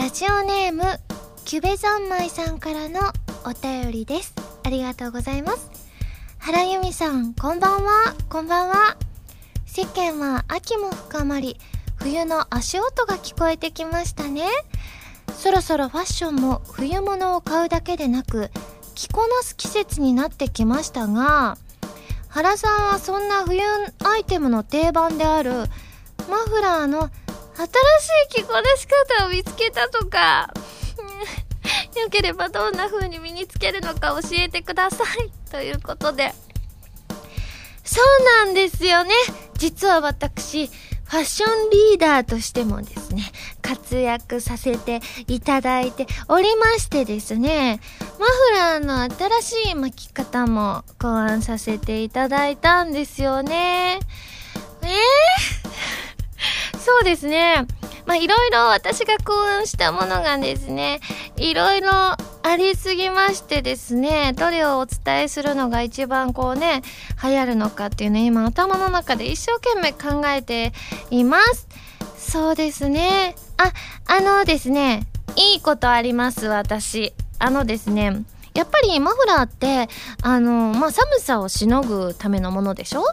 [0.00, 0.82] ラジオネーム
[1.44, 3.00] キュベ三昧さんからの
[3.44, 4.34] お便りです。
[4.64, 5.70] ありがとうございます。
[6.38, 8.14] 原由美さんこんばんは。
[8.30, 8.96] こんばんは。
[9.66, 11.58] 世間は秋も深まり
[11.96, 14.44] 冬の足音が聞こえてきましたね。
[15.34, 18.50] そろそろファッションも冬物を買うだけでなく
[18.94, 21.58] 着こなす季節になってきましたが
[22.28, 23.62] 原さんはそんな冬
[24.04, 25.66] アイテムの定番である
[26.30, 27.10] マフラーの
[27.56, 28.86] 新しい着こなし
[29.18, 30.52] 方を見つけたとか。
[32.00, 35.50] よければどんな風に身につけるのか教えてください。
[35.50, 36.34] ということで。
[37.84, 39.12] そうなんですよね。
[39.58, 40.70] 実は私
[41.10, 43.24] ファッションリーダーとしてもですね、
[43.62, 47.80] 活躍させていただいておりましてですね、
[48.20, 48.26] マ
[48.78, 53.98] フラーの新しい巻き方も考案させていただいたんですよね。
[54.82, 56.09] えー、
[56.78, 57.66] そうですね。
[58.06, 61.00] まあ、いろいろ私が考案したものがですね、
[61.36, 62.16] いろいろあ
[62.56, 66.82] りすぎましてですね、どれをお伝えするのが一番こうね、
[67.22, 70.72] 流行るのかっていうね、今頭の中で一生懸命考えて
[71.10, 71.68] います。
[72.18, 73.36] そうですね。
[73.58, 73.72] あ、
[74.06, 77.12] あのですね、いいことあります、私。
[77.38, 78.22] あのですね、
[78.54, 79.88] やっぱりマフラーって、
[80.22, 83.04] あの、まあ、寒さをしのぐためのものでしょ？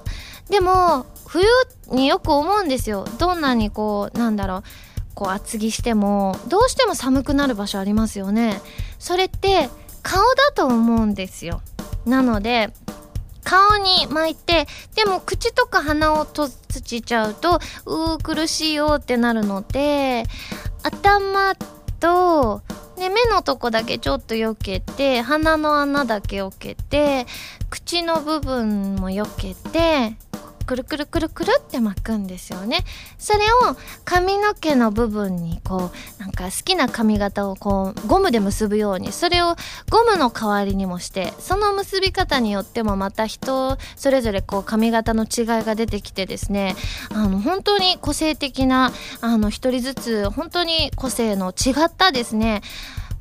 [0.49, 1.45] でも、冬
[1.91, 3.05] によく思うんですよ。
[3.19, 4.63] どんなにこう、なんだろう、
[5.13, 8.61] こう厚着しても、どうしても寒くなる場所ありますよね。
[8.97, 9.69] それって、
[10.03, 11.61] 顔だと思うんですよ。
[12.05, 12.73] なので、
[13.43, 16.49] 顔に巻いて、でも口とか鼻を閉
[16.81, 20.23] じちゃうと、うー苦しいよってなるので、
[20.83, 21.55] 頭
[21.99, 22.61] と、
[22.97, 27.25] ね、目のとこだけちょっと避けて、鼻の穴だけ避けて、
[27.69, 30.17] 口の部分も避けて、
[30.67, 32.83] くるくるくるくるって巻くんですよね。
[33.17, 33.39] それ
[33.71, 39.55] を髪の毛の部分にこう、なんか好きな髪型をこう、ゴムで結ぶように、それを
[39.89, 46.75] ゴムの代わりにもして、その結び方によってもまた人それぞれこう髪型の違いが出てきてですね、
[47.11, 48.91] あの本当に個性的な、
[49.21, 52.61] あの一人ずつ本当に個性の違ったですね、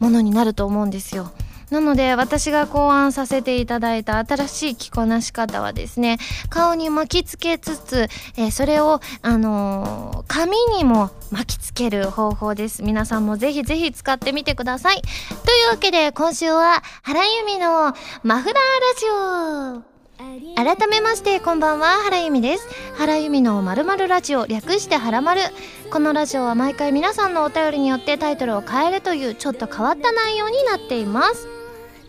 [0.00, 1.31] ものになると思うんですよ。
[1.71, 6.19] なので私が考案させていただいた新しい着こなし方はですね、
[6.49, 12.84] 顔に巻きつけつつ、えー、それを、あのー、髪にも巻きつける方法です。
[12.84, 15.03] 皆さんもぜひぜひ使ってみてください。
[15.03, 19.97] というわけで今週は原由美のマフラーラジオ
[20.56, 22.66] 改めましてこんばんは原由美です
[22.97, 25.43] 原由美のまるまるラジオ略してはらまる
[25.91, 31.56] このラジオは毎回皆さんのお便りによってタイトルを変えるというちょっと変わった内容になっています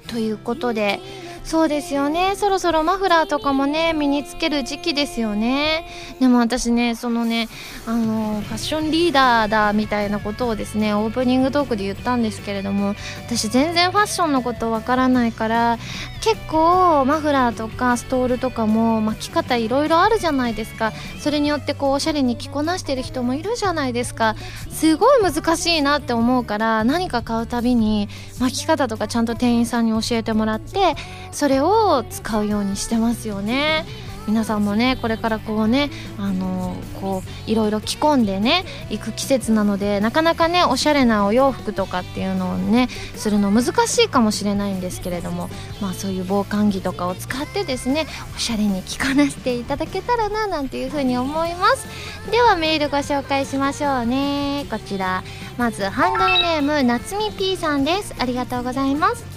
[0.07, 0.99] ということで
[1.47, 2.35] そうですよね。
[2.35, 5.87] そろそろマフラーとかもね身につける時期ですよね。
[6.19, 7.47] でも私ねそのね
[7.85, 15.77] あのファッションリーダーだみたいなことをですねオープニングトークで言ったんですけれども私全然ファッションのことわからないから
[16.19, 20.91] 結構マフラーとかストールとかも巻き方いろいろあるじゃないですか。
[21.17, 24.35] それによってこうおしゃれに着こなしてる人もいるじゃないですか。
[24.69, 28.09] すごい難しいなって思うから何か買うたびに
[28.41, 30.95] 巻き方とかちゃんと店員さんに教えてもらって
[31.37, 33.85] それを使うようにしてますよね。
[34.25, 45.47] 皆さんもねこれからこうねあのー、こういろいろ着込んでね行く季節なのでなかなかねおしゃれなお洋服とかっていうのをねするの難しいかもしれないんですけれども
[45.79, 51.87] まあそういう防寒着とかを使ってですねおしゃれに着こなしていただけたらななんていうふうに思います。
[52.31, 54.65] ではメールご紹介しましょうね。
[54.71, 55.23] こちら。
[55.57, 58.13] まずハンドルネームなつみ P さんです。
[58.19, 59.36] ありがとうございます。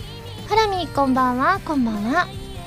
[0.50, 1.60] ハラミこんばんは。
[1.64, 2.26] こんばんは。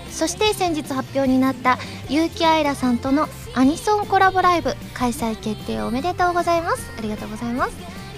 [0.09, 1.77] そして先日発表になった
[2.07, 6.89] 結城愛らさんとのアニソンコラボライブ開催決定おめでとうございます。
[6.97, 7.73] ありがとうございます。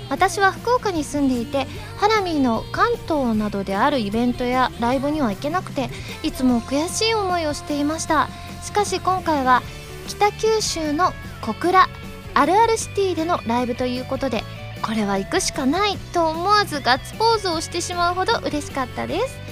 [0.08, 1.66] 私は福岡に住んでいて
[1.98, 5.90] ハラミーの関東などであるイベントやライブには行けなくて
[6.22, 8.30] いつも悔しい思いをしていました。
[8.62, 9.64] しかし今回は
[10.08, 11.12] 北九州の
[11.42, 11.90] 小倉
[12.36, 14.44] あるあるシティでのライブということで
[14.84, 19.45] これは行くしかないと思わずガッツポーズをしてしまうほど嬉しかったです。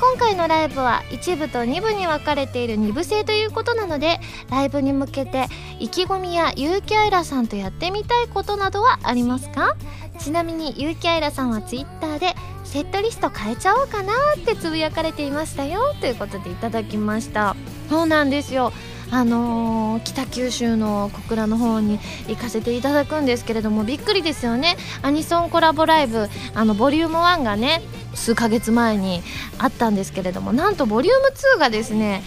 [0.00, 4.18] 今回のライブは1部と2部に分かれている2部制ということなので
[4.50, 5.46] ライブに向けて
[5.78, 9.76] 意気込みや結城愛らさんとやってみたいことなどはありますか？
[10.18, 17.54] ちなみに結城愛らさんは Twitter でセットリスト変えちゃおうかなってつぶやかれていましたよということでいただきました。
[17.90, 18.72] そうなんですよ。
[19.10, 21.98] あのー、北九州の小倉の方に
[22.28, 24.76] 行かせていただくんですけれどもびっくりですよね。
[25.02, 27.82] アニソンコラボライブあのボリューム1がね
[28.14, 29.22] 数ヶ月前に
[29.58, 32.22] あったんですけれどもなんとボリューム2がですね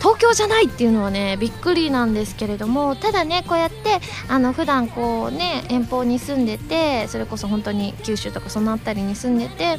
[0.00, 9.78] 東京じゃないっていうのはねびっくりなんですけれどもただねこうやってあの普段こうね遠方に住んでてそれこそ本当に九州とかその辺りに住んでて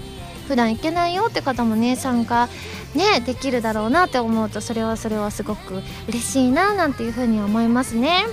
[0.52, 2.50] 普段行けないよって方もね参加
[2.94, 8.26] ねできるだろうなって思うとそれはそれはすごく嬉しいななんていうふうに思いますね。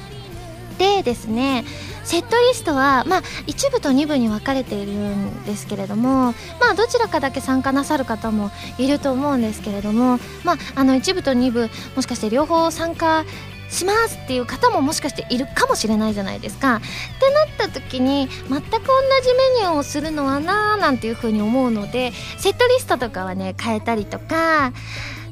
[0.78, 1.64] でですね
[2.02, 13.24] セットリストは、まあ、1部と2部に分かれているんですけれども、まあ、どちらかだけ参加なさる方もいると思うんですけれども、まあ、あの1部と2部もしかして両方参加
[13.68, 16.76] しますっていう方ももしかしているかもしれないじゃないですか。
[16.76, 16.86] って
[17.60, 24.72] なった時に全く同じメニューをするのはなーなんていうふうに思うのでセットリストとかはね変えたりとか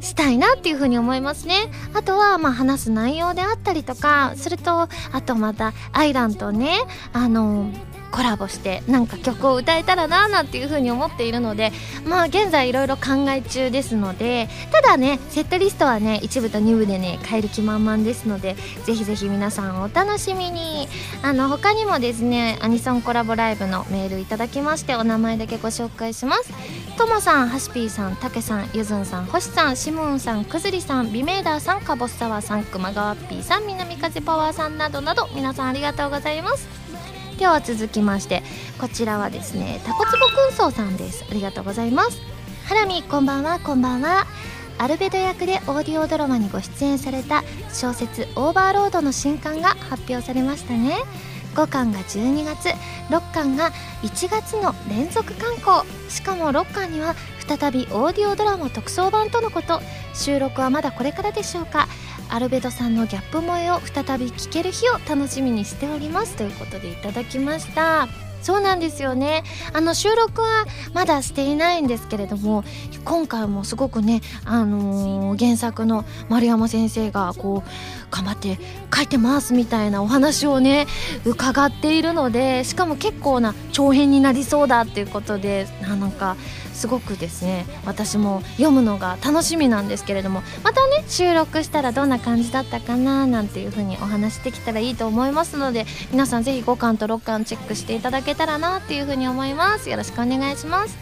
[0.01, 1.55] したいなっていうふうに思いますね
[1.95, 4.89] あとはまあ話す内容であったりとかするとあ
[5.25, 6.79] とまたアイランとね
[7.13, 7.71] あの
[8.11, 11.73] コラボしてなんか曲を歌えたらななんていう風に思っているので
[12.05, 20.89] まあ現在いろいろ考え中ですのでただねセットリストはね1部と2部でね変える気満々ですのでぜひぜひ皆さんお楽しみに。
[21.23, 26.53] あの他にもですねアニソンコラボライブのメールいただきましてお名前だけご紹介します。
[26.97, 36.67] ともさんはしぴーさんたけさんゆずんさんほしさんしもんさんくずりさんビメーダーさんかぼすさわさんくまがわっぴーさん南風パワーさんなどなど皆さんありがとうございます。
[37.39, 38.43] では続きまして
[38.79, 41.25] こちらはですねタコツボくんそうさんです。
[41.31, 42.21] ありがとうございます。
[42.67, 43.61] ハラミこんばんは。
[43.61, 44.27] こんばんは。
[44.79, 50.97] アルベド役でオーディオドラマにご出演された小説「オーバーロード」の新刊が発表されましたね。
[51.55, 52.69] 5巻が12月
[53.09, 53.71] 6巻が
[54.03, 55.87] 1月の連続刊行。
[56.11, 57.15] しかも6巻には
[57.47, 59.81] 再びオーディオドラマ特装版とのこと。
[60.15, 61.89] 収録はまだこれからでしょうか。
[62.29, 68.09] アルベドさんのギャップ萌えを再び聞ける日を楽しみにしておりますということでいただきました。
[68.47, 69.43] そうなんですよね。
[69.73, 72.63] あの収録はまだしていないんですけれども
[73.05, 78.59] 今回もすごくね、あのー、原作の丸山先生がこう頑張って
[78.95, 80.87] 書いてますみたいなお話をね
[81.25, 86.37] 伺っているのでしかも結構な長編になりそうだっていうことでなんか
[86.77, 99.91] すごくですね私も読むのが楽しみなんですけれどもまたね収録したらどんな感じだったかななんていう風にお話できたらいいと思いますので皆さんぜひ5巻と6巻チェックしていただけたらなっていう風に思います。
[99.91, 100.97] よろしくお願いします。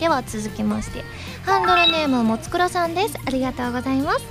[0.00, 1.04] では続きまして
[1.42, 3.18] ハンドルネームもつくろさんです。
[3.24, 4.24] ありがとうございます。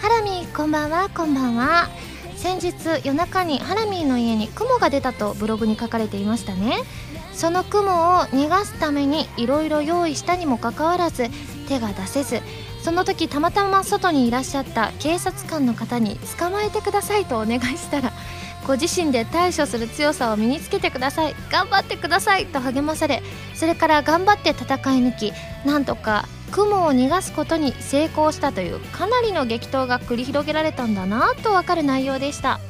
[0.00, 1.08] ハラミこんばんは。
[1.08, 1.88] こんばんは。
[2.36, 2.74] 先日
[3.04, 6.76] 夜中にハラミーの家に雲が出たとブログに書かれていましたね。
[7.34, 11.28] その雲を逃がすためにいろいろ用意したにもかかわらず
[11.68, 12.40] 手が出せず
[12.82, 18.12] その時たまたま外にいらっしゃった警察官の方に捕まえてくださいとお願いしたら
[18.66, 21.36] ご自身で対処する強さを身につけてください。
[21.50, 23.22] 頑張ってくださいと励まされ
[23.54, 25.32] それから頑張って戦い抜き
[25.66, 32.60] なんとか雲を逃がすことに成功したというかなりの激闘が繰り広げられたんだなとわかる内容でした。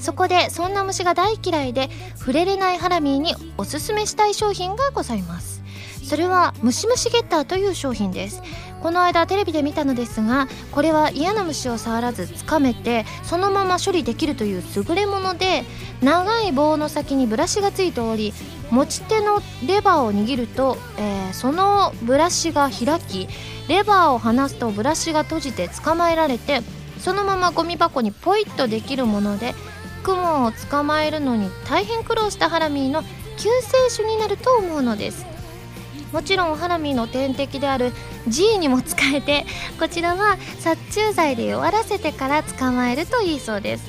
[0.00, 1.88] そこでそんな虫が大嫌いで
[2.18, 5.62] 触れれないハラミーにおすすめしたい商品がございます。
[6.02, 8.42] それはムシムシゲッターという商品です。
[8.82, 15.64] この間テレビで見たのですがこれは嫌な虫を触らずつかめてそのまま処理できるという優れもので
[16.02, 18.32] 長い棒の先にブラシがついており
[18.70, 23.28] 持ち手のレバーを握ると、えー、そのブラシが開き
[23.68, 26.62] レバーを離すとブラシが閉じて捕まえられて
[26.98, 29.54] そのままゴミ箱にポイッとできるもので
[30.02, 33.02] 雲を捕まえるのに大変苦労したハラミーの
[33.36, 35.26] 救世主になると思うのです。
[36.12, 37.92] もちろんハラミーの天敵である
[38.26, 39.46] G にも使えて
[39.78, 43.88] こちらは殺虫剤で弱らせてから捕まえるといいそうです。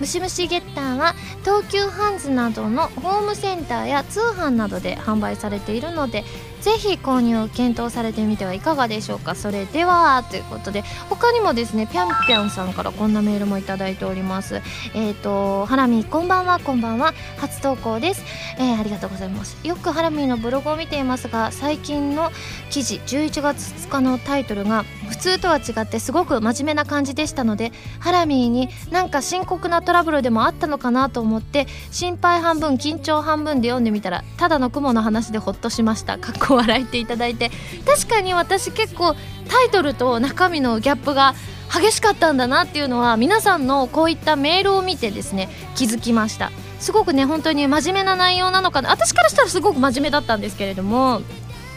[0.00, 6.24] ムシムシゲッターは東急ハンズなどのホームセンターや通販などで販売されているので
[6.60, 9.34] ぜひ購入を検討されてみてはいかがでしょうか。
[9.34, 14.62] それではということで他にもですねぴゃんぴゃんさんからこんなメールもいただいております。
[14.94, 17.14] えっ、ー、とハラミこんばんはこんばんは。
[17.38, 18.22] 初投稿です、
[18.58, 19.56] えー、ありがとうございます。
[19.66, 22.30] よくハラミのブログを見ていますが最近の
[22.70, 36.16] 記事11月2日のタイトルが普通とは違ってすごく真面目な感じでしたのでハラミーになんか深刻なトラブルでもあったのかなと思って心配半分緊張半分で読んでみたらただの雲の話でほっとしました。
[36.16, 37.50] かっこ笑いっていただいて。
[37.84, 39.14] 確かに私結構
[39.48, 41.34] タイトルと中身のギャップが
[41.72, 46.50] 激しかったんだなっていうのは皆さんのこういったメールを見てですね気づきました。
[46.78, 48.90] すごくね本当に真面目な内容なのかな。
[48.90, 51.20] 私からしたらすごく真面目だったんですけれども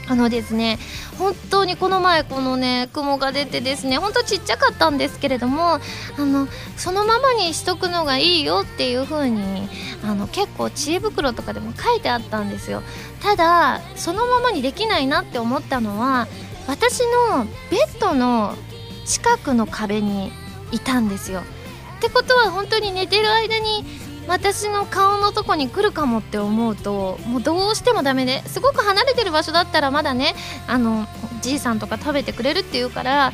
[0.07, 0.79] あのですね
[1.17, 5.79] 本当にこの前このね雲が出てですね本当ちっちゃかったんですけれどもあ
[6.17, 9.69] のそのままにしとくのがいいよっていう風に
[10.03, 12.83] あの結構知恵袋とかでも書いてあったんですよ。
[13.21, 16.27] ただそのままにできないなって思ったのは
[16.67, 18.55] 私のベッドの
[19.05, 20.31] 近くの壁に
[20.71, 21.41] いたんですよ。
[21.97, 23.85] ってことは本当に寝てる間に
[24.27, 30.33] 私の顔のとこに来るかもって思うともうどうしてもダメですごく離れてる場所だったらまだね
[30.67, 31.07] あの
[31.41, 33.33] じいさんとか食べてくれるっていうから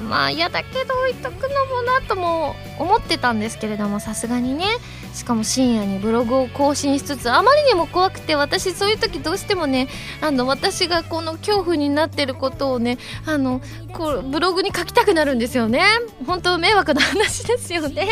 [0.00, 4.64] まあ嫌だけど置いとくのもなとも思ってたんですけれどもさすがにね。
[5.14, 9.88] しかも深夜にブログを更新しつつあまりにも怖くて私そういう時どうしてもね
[10.20, 13.62] あの私がこの恐怖になってることをねあの
[13.94, 15.82] こうブログに書きたくなるんですよね。
[16.26, 18.06] 本当迷惑な話ですよね。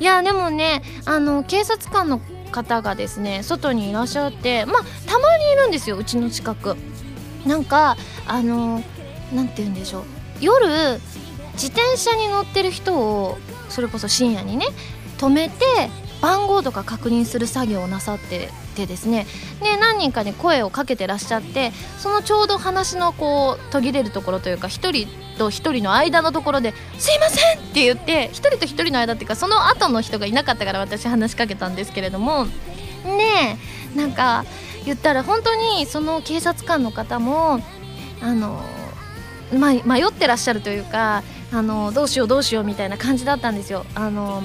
[0.00, 2.20] いやでもねあの警察官の
[2.50, 6.76] 方がですね外にいらっしゃってまあたまにいるんですようちの近く。
[7.46, 7.96] なんか
[8.26, 8.82] あの
[9.32, 10.21] なんて言うんでしょう。
[10.42, 11.00] 夜
[11.54, 14.66] 自転車に乗ってる人をそれこそ深夜にね
[15.18, 15.64] 止めて
[16.20, 19.26] 番号とか確認する作業をなさっててですね
[19.62, 25.08] で何人かに声をかけてらっしゃってそのちょうど話のこう途切れるところというか1人
[25.38, 32.46] と1人の間のところで「すいません!」って言って1人と1人の間っていうかその後の人がいなかったから私話しかけたんですけれども
[33.04, 33.58] ね
[33.94, 34.44] えなんか
[34.84, 37.60] 言ったら本当にその警察官の方も
[38.22, 38.62] あの
[39.58, 43.84] ま、迷ってらっしゃるというかあのどうしようどうしようみたいな感じだったんですよ。
[43.94, 44.42] あの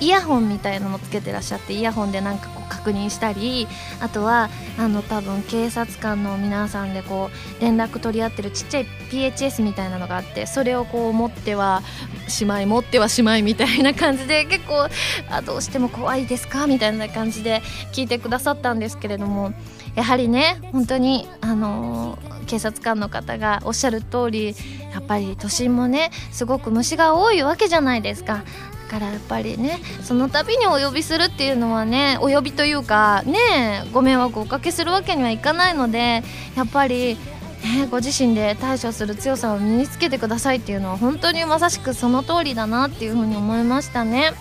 [0.00, 3.66] イヤホンみたいなのつけてらっしゃってイヤホンでなんかこう確認したり
[4.00, 11.82] あとはあの多分警察官の皆さんでこう連絡取り合ってるちっちゃい PHS みたいなのがあってそれをこう持っては
[12.28, 14.88] しまい持ってはしまいみたいな感じで結構
[15.30, 19.52] あどうしても怖いですかみたいな感じで聞いてくださったんですけれども
[19.94, 24.54] やはりね本当にあのー、警察官の方がおっしゃる通り
[24.92, 28.44] やっぱり都心もねすごく虫が多いわけじゃないですか。
[28.88, 36.22] だからやっぱりねその度にお呼びするっていうのはねお呼びというかねご迷惑をおかけするわけにはいかないので
[36.56, 37.18] やっぱり
[37.64, 44.32] ね、ご自身で対処する強さを身につけてくださいっていうのは本当にまさしくその通りだなっていうふうに思いましたね。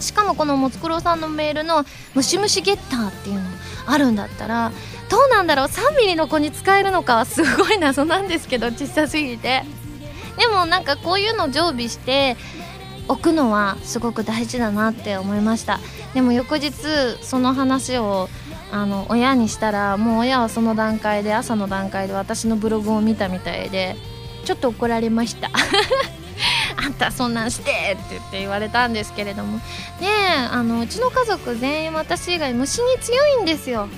[0.00, 3.42] しかもこのもつくろさんのメールの「ムシムシゲッター」っていうの
[3.86, 4.72] あるんだったら
[5.08, 9.64] どうなんだろう？3ミリの子に使えるのかは すごい謎なんですけど小さすぎて。
[10.36, 12.36] でもなんかこういうの常備して
[13.06, 15.78] 置くのはすごく大事だなって思いました。
[16.12, 16.72] でも翌日
[17.22, 18.28] その話を
[18.74, 23.94] あの親にしたらもう親はその段階で朝の段階で私のブログを見たみたいで
[24.44, 25.48] ちょっと怒られました。
[26.84, 29.58] あんたそんなんしてって言って言われたんですけれども。
[29.58, 29.62] ね
[30.02, 33.88] えあのうちの家族全員私以外虫に強いんですよ。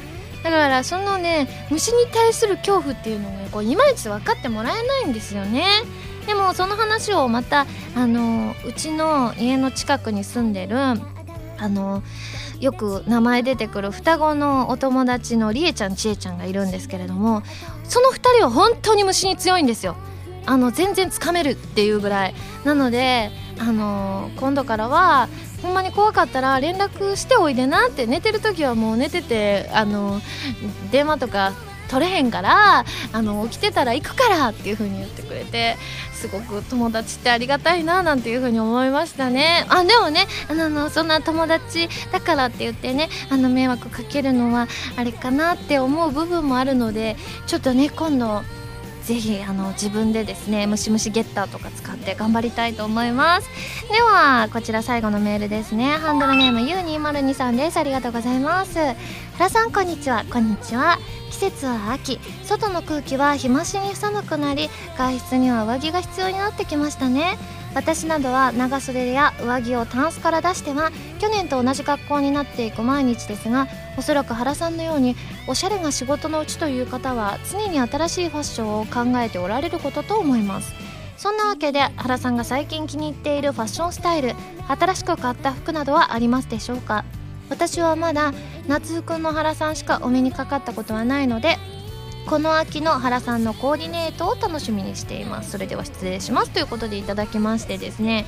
[0.44, 5.64] だからそのね虫に対する恐怖っていうのをねこういまいち分かってもらえないんですよね。
[6.26, 10.96] でもその話をまたあのうちの家の近くに住んでるあ
[11.66, 12.02] の
[12.60, 17.42] よく名前出てくる双子のお友達のりえちゃんちえちゃんがいるんですけれども
[17.84, 19.96] その2人は本当に虫に強いんですよ。
[20.48, 22.34] あの全然つかめるっていうぐらい。
[22.64, 25.28] なのであの今度からは
[25.62, 30.20] ほんまに怖かったら連絡しておいでなって寝てる時はもう寝ててあの
[30.92, 31.52] 電話とか
[31.88, 35.76] 取れへんからあの起きてたら行くからっていう風に言ってくれて
[36.12, 39.66] すごく友達ってありがたいななんていう風に思いましたね。
[39.68, 47.16] あでもねあのそんな友達だからって言ってねあの迷惑かけるのはあれかなって思う部分もあるので
[47.46, 48.42] ちょっとね今度
[49.06, 53.48] ぜひあの自分でですねムシムシゲッターとか使って頑張りたいと思います。
[53.88, 55.92] ではこちら最後のメールですね。
[55.92, 57.76] ハンドルネーム U202 さんです。
[57.76, 58.78] ありがとうございます。
[59.38, 60.24] 原さんこんにちは。
[60.32, 60.98] こんにちは。
[61.30, 62.18] 季節は秋。
[62.42, 67.38] 外の空気は日増しに寒くなり外出には上着が必要になってきましたね。
[67.76, 73.68] 私などは長袖や上着をタンスから出しては去年と同じ格好になっていく毎日ですが
[73.98, 75.14] おそらく原さんのように
[75.46, 80.72] おしゃれが仕事のうちという方は常に新しいファッションを考えておられることと思います。
[81.18, 84.34] そんなわけで原さんが最近気に入っているファッションスタイル
[84.68, 87.04] 新しく買った服などはありますでしょうか？
[87.50, 88.32] 私はまだ
[88.66, 91.58] 夏服の原さんしかお目にかかったことはないので
[92.26, 95.52] この秋の原さんのコーディネートを楽しみにしています。
[95.52, 96.50] それでは失礼します。
[96.50, 98.26] ということでいただきましてですね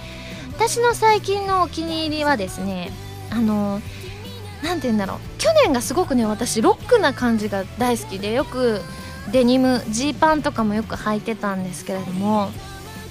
[0.55, 2.93] 私の最近のお気に入りはですね
[3.31, 3.81] あの
[4.63, 5.19] 何て言うんだろう。
[5.39, 8.81] 去年がすごくね私ロックな感じが大好きでよく
[9.33, 12.51] デニムジーパンとかもよく履いてたんですけれども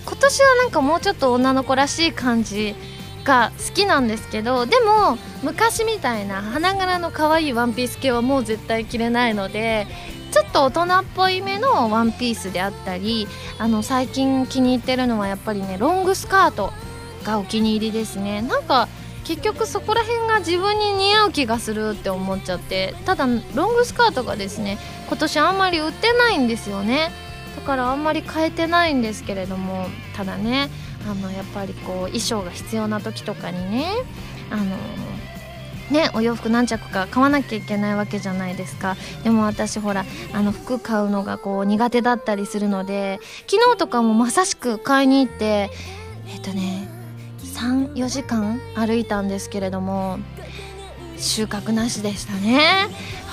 [0.06, 2.76] 今年はなんかもうちょっと女の子らしい感じ
[3.24, 9.86] が好きなんですけどでも昔みたいな花柄の可愛いワンピース系はもう絶対着れないので
[10.38, 13.28] ちょっと大人っぽい目のワンピースであったり
[13.58, 16.72] あの最近気に入ってるのはやっぱりねロングスカート
[17.24, 18.44] がお気に入りですね。
[18.44, 18.88] なんか
[19.24, 24.78] 結局そこら辺が自分に似合う気がするって思っちゃってただロングスカートがですね
[25.08, 27.10] 今年あんまり売ってないんですよね。
[27.56, 30.70] だからあんまり変えてないんですけれどもただね
[31.10, 33.88] あのやっぱりこう衣装が必要な時とかにね
[34.52, 34.66] あの
[35.92, 38.96] ねお洋服何着か買わなきゃいけないわけじゃないですか。
[39.24, 45.70] でも私ほらあの服買うのがこう苦手だったりするので昨日とかもまさしく買いに行って
[46.28, 46.88] えっ、とね
[47.42, 50.20] 34時間歩いたんですけれども
[51.20, 52.58] 収穫なしでしたね。
[52.58, 52.88] や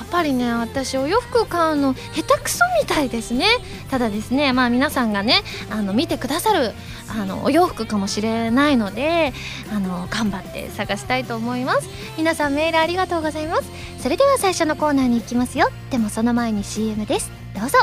[0.04, 3.46] っぱりね私お洋服買うの下手くそみたいですね。
[3.90, 6.72] ただですねまあ皆さんがねあの見てくださる
[7.08, 9.32] あのお洋服かもしれないので
[9.72, 11.88] あの頑張って探したいと思います。
[12.16, 13.70] 皆さんメールありがとうございます。
[13.98, 15.68] それでは最初のコーナーに行きますよ。
[15.90, 17.30] でもその前に CM です。
[17.58, 17.78] どうぞ。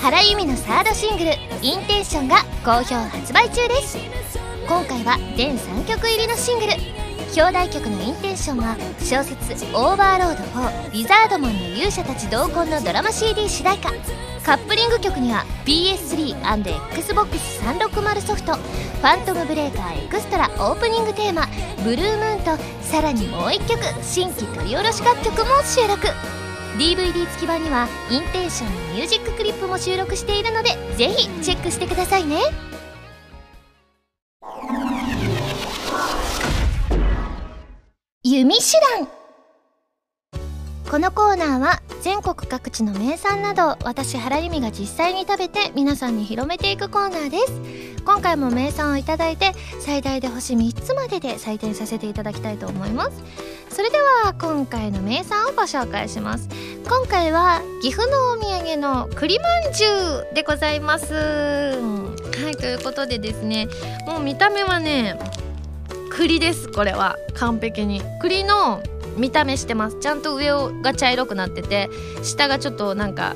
[0.00, 3.98] 原由実のサードシングル「インテンション」が好評発売中です。
[4.66, 7.09] 今回は全3曲入りのシングル。
[7.36, 13.90] 表題曲の「インテンション」は小説「オーバーロード4リザードマンの勇者たち同梱」のドラマ CD 主題歌
[14.44, 21.46] カップリング曲には PS3&Xbox360 ソフト「ファントムブレーカーエクストラ」オープニングテーマ
[21.84, 26.08] 「ブルームーン」とさらにもう1曲新規録り下ろし楽曲も収録。
[26.78, 32.38] DVD 付き版にはインテンションのミュージッククリップも収録しているのでぜひチェックしてくださいね。
[38.32, 39.08] 弓手段
[40.88, 47.52] このコーナーは全国各地の名産など私原由美が実際に食べて皆さんに広めていくコーナーです。
[48.04, 53.20] 今回も名産をいただいて最大で星3つまでで採点させていただきたいと思います。
[53.68, 56.48] それでは今回の名産をご紹介します。
[56.88, 61.14] 今回は岐阜のお土産の栗まんじゅうでございます。
[61.14, 63.66] はいということでですね
[64.06, 65.18] もう見た目はね
[66.10, 67.16] 栗ですこれは。
[67.34, 68.02] 完璧に。
[68.20, 68.82] 栗の
[69.16, 69.98] 見た目してます。
[70.00, 71.88] ちゃんと上が茶色くなってて
[72.22, 73.34] 下がちょっとなんか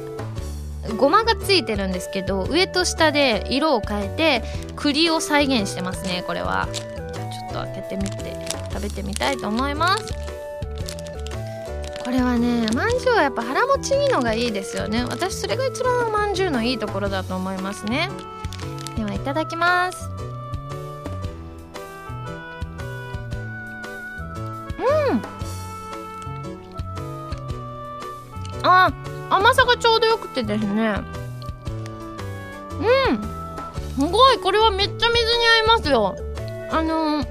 [0.97, 4.45] ごまがついてるんですけど上と下で色を変えて
[4.76, 6.69] 栗を再現してますねこれは。
[6.73, 8.37] ちょっと開けてみて
[8.71, 10.12] 食べてみたいと思います。
[12.04, 15.04] これはねまんじゅうはやっぱ腹持ちいいのがいいですよね。
[15.04, 18.11] 私それが一番まんじゅうのいいところだと思いますね。
[18.96, 20.13] ではいただきます。
[28.66, 28.90] あ
[29.29, 30.94] 甘さがちょうどよくてですね。
[32.81, 33.20] うん。
[33.96, 36.16] すごいこれはめっちゃ水に合いますよ。
[36.70, 37.27] あのー、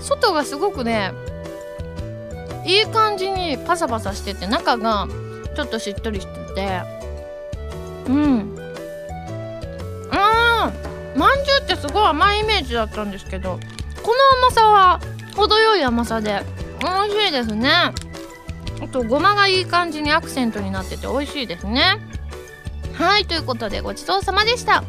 [0.00, 1.12] 外がすごくね
[2.64, 5.08] いい感じにパサパサしてて中が
[5.56, 6.82] ちょっとしっとりしてて。
[8.06, 8.56] うん。
[10.12, 10.70] あ
[11.16, 13.58] まんじゅうってすごい甘いイメージだったんですけど
[14.02, 15.00] この甘さは
[15.36, 16.42] 程よい甘さで
[16.80, 17.70] 美味しいですね。
[18.82, 21.98] あとごまがいい感じにアクセントになってて美味しいですね。
[22.94, 24.84] はいということでごちそうさまでした。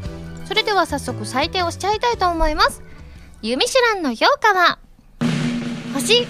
[0.45, 2.81] それでは早速採点をしちゃいたいと思います。
[3.41, 4.79] ユミシュランの評価は？
[5.93, 6.27] 星2.6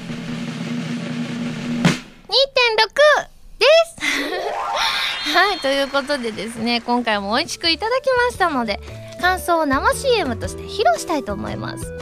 [3.60, 4.02] です。
[5.38, 8.80] はいということでですね今回も美味しくいただきましたので
[9.22, 11.94] 感想を生 CM として披露したいと思います。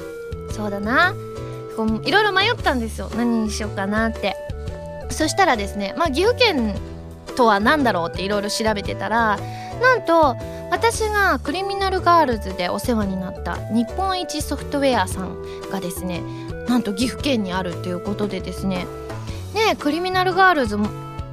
[0.55, 1.13] そうだな。
[2.03, 3.09] いろいろ迷ったんですよ。
[3.15, 4.35] 何にしようかなって。
[5.09, 6.75] そしたらですねまあ岐阜県
[7.35, 9.39] とは何だろうっていろいろ調べてたら
[9.81, 10.35] なんと
[10.71, 16.21] 私がクリミナルガールズでお世話になった日本一ソフトウェアさんがですね
[16.67, 18.85] なんと岐阜県にあるということでですね
[19.53, 20.89] ねクリミナルガールズも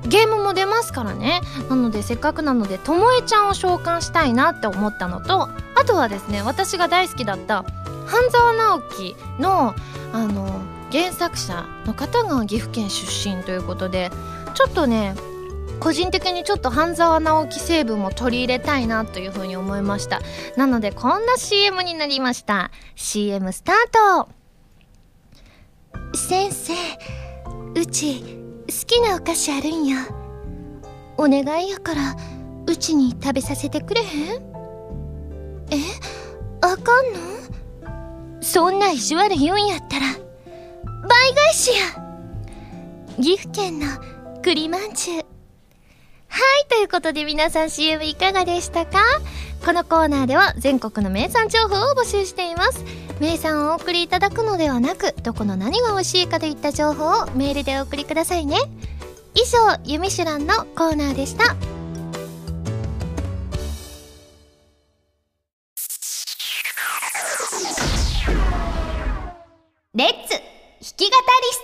[0.08, 1.40] ゲームも出ますからね。
[1.68, 7.64] なのでせっかくなのでともえちゃんを召喚したいなって思ったのとあとはですね私が大好きだった
[8.06, 9.74] 半沢直樹の
[10.12, 10.60] あの
[10.92, 14.10] 原作者の方が岐阜県出身ということで
[14.54, 15.14] ちょっとね
[15.78, 20.20] 個人的にちょっと半沢直樹成分も取り入れたいなというふうに思いました。
[20.56, 22.70] なのでこんな CM になりました。
[22.94, 23.76] CM スター
[24.24, 24.28] ト。
[26.16, 26.72] 先生
[27.74, 28.22] うち
[28.68, 29.98] 好きなお菓子あるんや
[31.18, 32.16] お願いやから
[32.66, 34.42] うちに食べさせてくれへん？
[35.70, 35.76] え
[36.62, 37.20] あかんの？
[38.40, 40.06] そんな意地悪言うんやったら。
[41.06, 41.76] 倍返しや。
[43.22, 43.86] 岐阜県の
[44.42, 45.16] 栗まんじゅう。
[45.18, 48.98] はいということで皆さん CM いかがでしたか？
[49.64, 52.84] このコーナーでは全国の名産情報を募集しています。
[53.20, 58.56] 名産をお送りいただくのではなくどこの何が美味しいかといった情報をメールでお送りくださいね。
[59.34, 61.56] 以上「ゆみしゅらん」のコーナーでした。
[70.96, 71.14] き語り
[71.52, 71.62] ス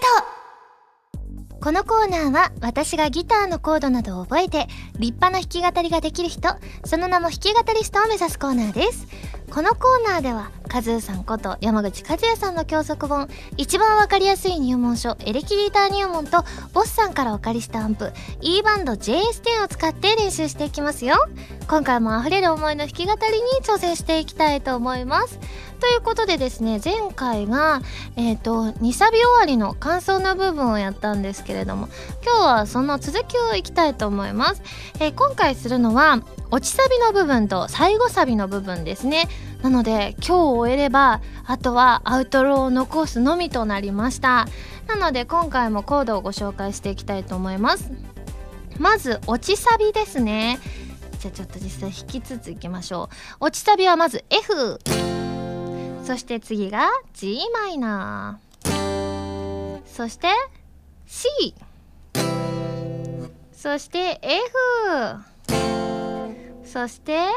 [1.49, 1.59] ト。
[1.59, 4.67] このコーナーは私がギターのコードなどを覚えて
[4.99, 6.51] 立派な弾き語りができる人
[6.85, 9.07] その名も弾き語りストを目指すコーナーです。
[9.51, 21.17] このコーナーではカズーさんこと山口和也さんの教則本一番わかりやすい入門書エレキギター入門とボスさんからお借りしたアンプ E バンド JS10 を使って練習していきますよ。
[21.69, 25.39] 今回も溢れる思いの弾き語りに挑戦していきたいと思います。
[25.83, 27.83] ということでですね前回が
[28.15, 31.89] えっ、ー、と2サビ終わりの感想の部分をやったんですけれども
[32.23, 34.63] 今日はその続きをいきたいと思います、
[35.01, 39.27] えー、今回するのは落ちサビの部分と最後サビの部分ですね。
[39.63, 44.47] なので今日を終えればあとはアウトローを残すのみとなりました。
[44.87, 47.91] なので今回もコードをご紹介していきたいと思います。
[48.79, 50.61] まず落ちサビですね。
[51.19, 53.09] じゃあちょっと実際弾きつついきましょ
[53.41, 53.47] う。
[53.47, 54.79] 落ちサビはまず F
[56.05, 59.81] そして次が g マイナー。
[59.87, 60.29] そして
[61.07, 61.29] C
[63.53, 65.55] そして F
[66.65, 67.29] そして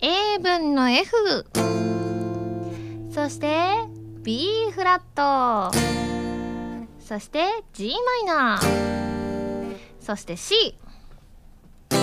[0.00, 1.44] A 分の F
[3.12, 3.66] そして
[4.22, 5.76] B フラット。
[7.00, 7.92] そして g
[8.24, 9.76] マイナー。
[10.00, 10.74] そして C
[11.90, 11.96] そ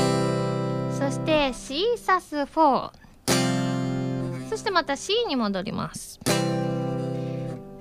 [1.10, 3.05] して C サス4
[4.56, 6.18] そしてまた C に戻ります。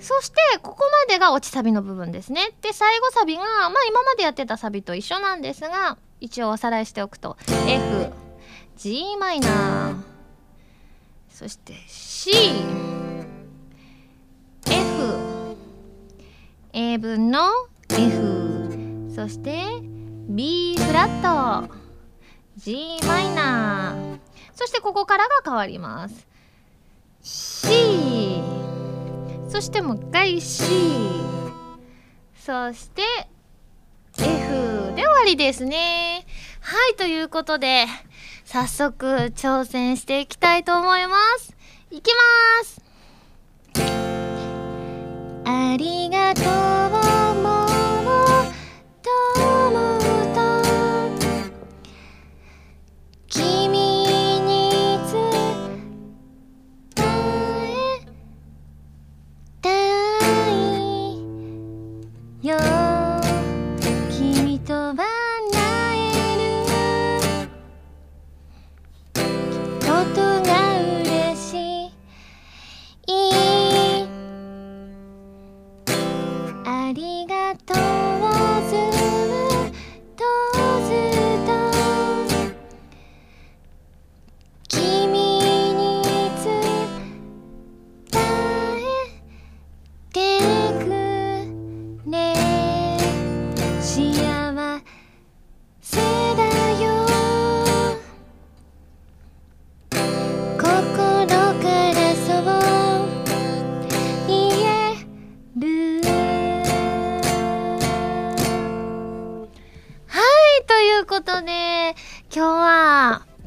[0.00, 2.50] そしてここまでが落ちサビの部分ですね。
[2.62, 7.36] で最後サビがまあ今までやってたサビと一緒なんですが一応おさらいしておくと
[7.68, 8.12] F
[8.76, 9.96] g マイナー。
[11.30, 12.32] そして C
[14.66, 15.56] F
[16.72, 17.50] A 分の
[17.88, 19.62] F そして
[20.28, 21.72] B フラット。
[22.56, 24.18] G マイナー。
[24.54, 26.33] そしてここからが変わります。
[27.26, 28.42] C
[29.48, 30.62] そしてもう一回 C
[32.36, 33.02] そして
[34.18, 36.26] F で終わりですね。
[36.60, 37.86] はいということで
[38.44, 41.56] 早速挑戦していきたいと思います。
[41.90, 42.10] いき
[42.60, 42.82] ます。
[45.46, 46.93] ありがとう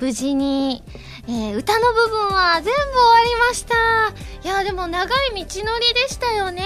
[0.07, 0.81] 無事に、
[1.27, 2.81] えー、歌の部分は全部終わ
[3.25, 3.75] りました。
[4.41, 6.63] いやでも長い道のりでしたよね。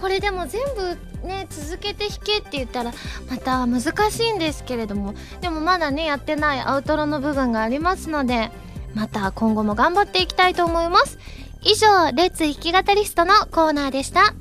[0.00, 0.96] これでも全部
[1.28, 2.94] ね続けて弾けって言ったら
[3.28, 5.12] また難しいんですけれども。
[5.42, 8.50] でもまだねやってないアウトロの部分がありますので
[8.94, 11.18] また今後も頑張っていきたいと思います。
[11.60, 14.32] 以上レッツ弾き語りストのコーナーでした。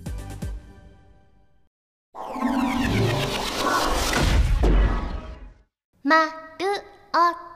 [6.06, 6.32] まる
[7.14, 7.51] お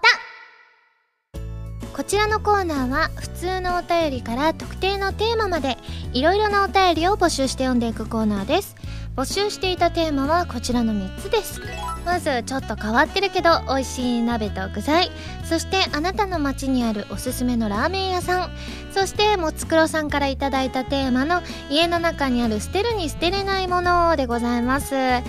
[1.95, 5.77] こちらのコーナーは普通のお便りから特定のテーマまで
[6.11, 8.75] いろいろなお便りを募集して読んでいくコーナーです。
[9.15, 11.61] 募集していたテーマはこちらの3つです。
[12.05, 15.09] まずちょっと変わってるけど美味しい鍋と具材。
[15.45, 18.51] そしてあなたの街にあるおすすめのラーメン屋さん。
[18.91, 24.91] そしてもつくろさんから頂いたテーマの家の中にある捨てるに捨てれないものでございます。
[24.91, 25.21] で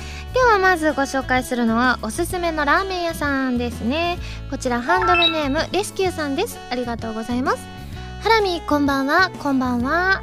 [0.50, 4.18] はまずご紹介するのはおすすめのラーメン屋さんですね。
[4.50, 6.58] こちらハンドルネームレスキューさんです。
[6.70, 7.58] ありがとうございます。
[8.22, 9.30] ハラミこんばんは。
[9.38, 10.22] こんばんは。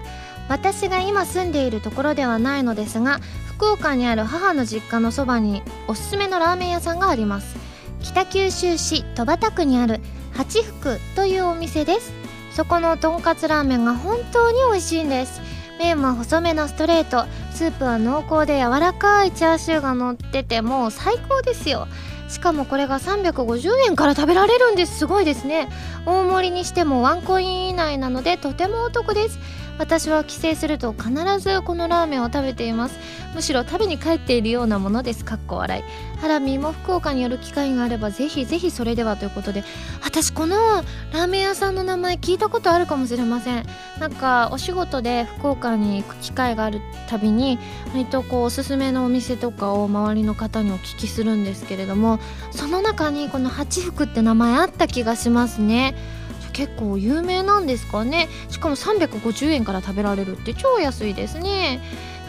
[0.50, 7.56] 私が今住んでいるところではないのですが福岡にある母の実家のそばにおすすめのラーメン屋さんがあります。
[8.02, 10.02] 北九州市戸畑区にある
[10.34, 12.12] 八福というお店です。
[12.52, 15.42] そこのとんかつラーメンが本当に美味しいんです。
[15.80, 17.26] 麺は細めのストレート。
[17.54, 21.88] スープは濃厚で柔らかいチャーシューが乗っててもう最高ですよ。
[22.28, 25.00] しかもこれが350円から食べられるんです。
[25.00, 25.70] すごいですね。
[26.06, 29.40] 大盛りにしてもワンコイン以内なのでとてもお得です。
[29.78, 32.98] 私は帰省すると必ずこのラーメンを食べています。
[33.36, 35.26] むしろ食べに帰っているようなものです。
[35.26, 36.20] かっこ笑い。
[36.20, 39.64] ハラミも福岡に寄る機会があればぜひぜひそれではということで。
[40.04, 40.58] 私この
[41.12, 43.66] ラーメン屋さんの名前聞いたことあるかもしれません。
[44.00, 47.58] なんかお仕事で福岡に行く機会があるたびに
[47.94, 52.20] 割とこうおすすめのお店とかを周りの方にお聞きするんですけれども
[52.52, 55.96] その中にこの八福って名前あった気がしますね。
[56.54, 58.30] 結構有名なんですかね。
[58.50, 61.82] しかも350円から食べられるって超安いですね。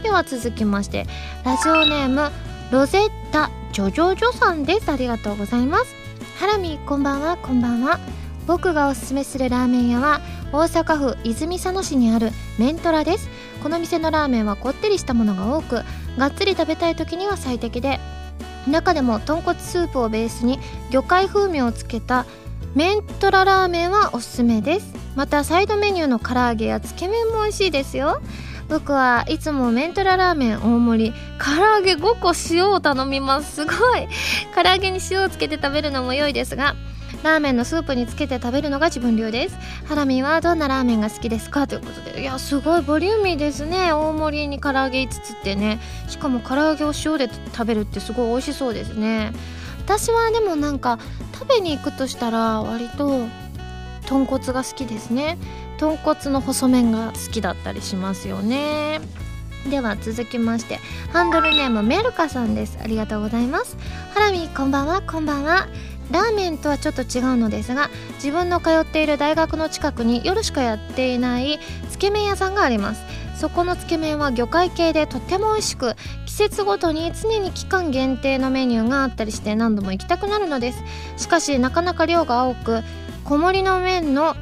[0.03, 1.07] では続きまして
[1.45, 2.31] ラジオネーム
[2.71, 4.91] ロゼッタジョジョジョさんです。
[4.91, 5.95] ありがとうございます。
[6.39, 7.37] ハラミこんばんは。
[7.37, 8.01] こんばんは。
[8.47, 10.21] 僕がおすすめするラーメン屋は
[10.53, 13.29] 大阪府泉佐野市にあるメントラです。
[13.63, 15.83] この店のラーメンはこってりしたものが多く
[16.19, 17.99] がっつり食べたい時には最適で
[18.69, 20.59] 中でも豚骨スープをベースに
[20.91, 22.27] 魚介風味をつけた
[22.75, 24.95] メントララーメンはおすすめです。
[25.15, 28.21] またサイドメニューの唐揚げやつけ麺も美味しいですよ。
[28.69, 33.55] 僕はいつもメントララーメン大盛り唐揚げ5個塩を頼みます。
[33.55, 34.09] すごい。
[34.55, 36.75] 唐揚げに塩をつけて食べるのも良いですが
[37.23, 39.57] ラーメンのスープにつけて食べるのが自分流です。
[39.85, 41.69] ハラミはどんなラーメンが好きですか？
[41.69, 42.23] ということで。
[42.23, 43.93] いやすごいボリューミーですね。
[43.93, 45.79] 大盛りに唐揚げ5つってね。
[46.09, 49.33] しかも唐揚げを塩で食べるってすごい美味しそうですね。
[49.85, 50.99] 私はでもなんか
[51.35, 53.27] 食べに行くとしたら割と
[54.07, 55.37] 豚骨が好きですね。
[55.79, 59.01] 豚骨の細麺が好きだったりしますよね。
[59.69, 60.79] では続きまして
[61.13, 62.79] ハンドルネームメルカさんです。
[62.83, 63.77] ありがとうございます。
[64.15, 65.03] ハラミこんばんは。
[65.03, 65.69] こんばんは。
[66.11, 71.59] ラーメンとはちょっと違うのですが自分の通っている大学の近くに夜しかやっていない
[71.91, 73.03] つけ麺屋さんがあります。
[73.45, 80.83] そこのつけ麺は魚介系でとっても美味しく季節ごとに常に期間限定のメニューがあったりして何度も行きたくなるのです。
[81.19, 82.81] しかしなかなか量が多く
[83.25, 84.35] 小盛りの麺の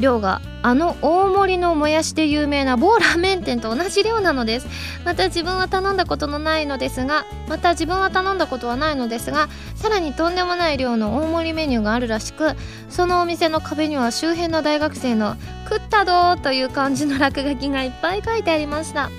[0.00, 4.66] 量があの大盛りのもやしで有名な某ラーメン店と同じ量なのです。
[5.04, 12.54] また自分は頼んだことのないのですがまた自分は頼んだことはないのですがさらにとんでもない量の大盛りメニューがあるらしく
[12.88, 15.36] そのお店の壁には周辺の大学生の
[15.68, 19.10] 「食ったど」という感じの落書きがいっぱい書いてありました。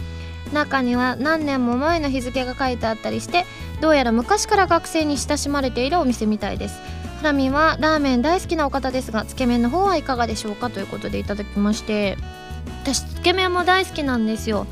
[0.54, 3.46] 中には何年も前の日付が書いてあったりして
[3.82, 6.80] どうやら昔から学生に親しまれているお店みたいです。
[7.18, 12.18] ハラミはラーメン大好きなお方ですがつけ麺の方はいかがでしょうかということでいただきまして
[12.84, 14.68] 私つけ麺も大好きなんですよ。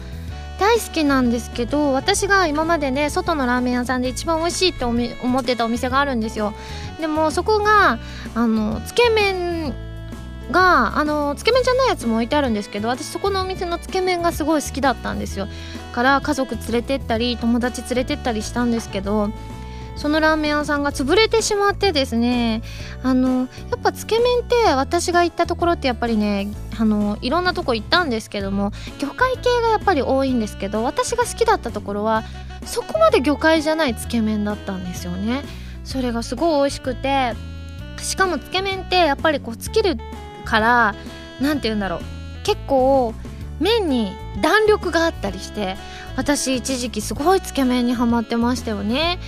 [0.59, 6.53] 大好きなんですけど私が今までね外のラーメン屋さんで一番美味しいって思ってたお店があるんですよ。
[7.01, 7.97] でもそこが
[8.35, 9.73] あのつけ麺
[10.51, 15.47] があのつけ麺じゃないやつも置いてあるんですけど私そこのお店のつけ麺がすごい好きだったんですよ。
[15.91, 19.31] から家族連れてったり友達連れてったりしたんですけど
[19.95, 22.61] そのラーメン屋さんが潰れてしまってですね
[23.03, 26.47] あのやっぱつけ麺って私が行ったところってやっぱりね
[26.79, 32.23] あのいろんなとこ行ったんですけども魚介系がやっぱり多いんですけど私が好きだったところは
[32.65, 35.43] そこまで魚介じゃないつけ麺だったんですよね。
[35.83, 37.33] それがすごい美味しくて
[37.97, 39.97] しかもつけ麺ってやっぱりこうつける
[40.45, 40.95] から
[41.41, 41.99] 何て言うんだろう
[42.43, 43.13] 結構
[43.59, 45.75] 麺に弾力があったりして
[46.15, 49.19] 私一時期すごいつけ麺にはまってましたよね。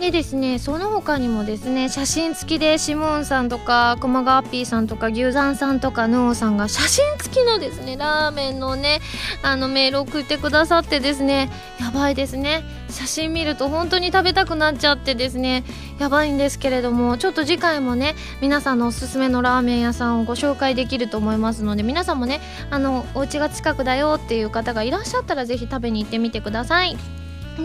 [0.00, 9.00] でですねその他にもですね写真付きでシモンさんとか熊川ピーさんとか牛山さんとかヌオさんが写真付きのですねラーメンのね
[9.42, 12.62] あのメール送ってくださってですねやばいですね。
[12.90, 15.62] 写真見ると本当に食べたくなっちゃってですね
[15.98, 26.96] やばいんですけれどもちょっと次回もね皆さんのおすすめのラーメン屋さんをご紹介できると思いますので皆さんもねあのお家が近くだよっていう方がいらっしゃったら是非食べに行ってみてください。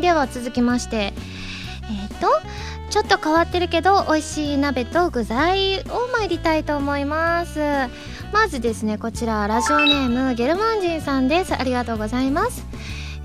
[0.01, 1.13] では続きまして、
[2.23, 2.29] と
[2.89, 7.59] ちょっと変わってるけど美味しい鍋と具材を参りたいと思います。
[8.31, 11.53] まずですねこちらラジオネームゲルマン人さんです。
[11.53, 12.65] ありがとうございます。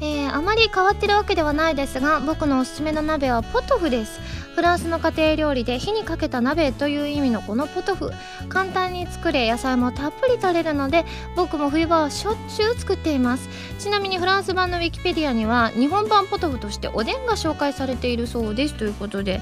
[0.01, 4.21] えー、あまり変わってるわけではないですが僕のおすすめの鍋はポトフです。
[4.59, 8.11] フランスの家庭料理で火にかけた鍋という意味のこのポトフ。
[8.49, 11.05] 簡単に作れ野菜もたっぷり取れるので
[11.37, 13.49] 僕も冬場はしょっちゅう作っています。
[13.79, 19.40] ちなみにフランス版のウィキペディアには日本版ポトフとしておでんが紹介されているそうですということで。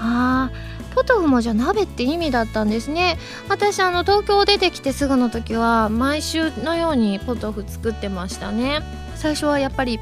[0.00, 3.18] あーポトフもじゃ鍋って意味だったんですね。
[3.50, 8.80] 私あの東京出てきてすぐの時は毎週のようにポトフ作ってましたね。
[9.14, 10.00] 最初はやっぱり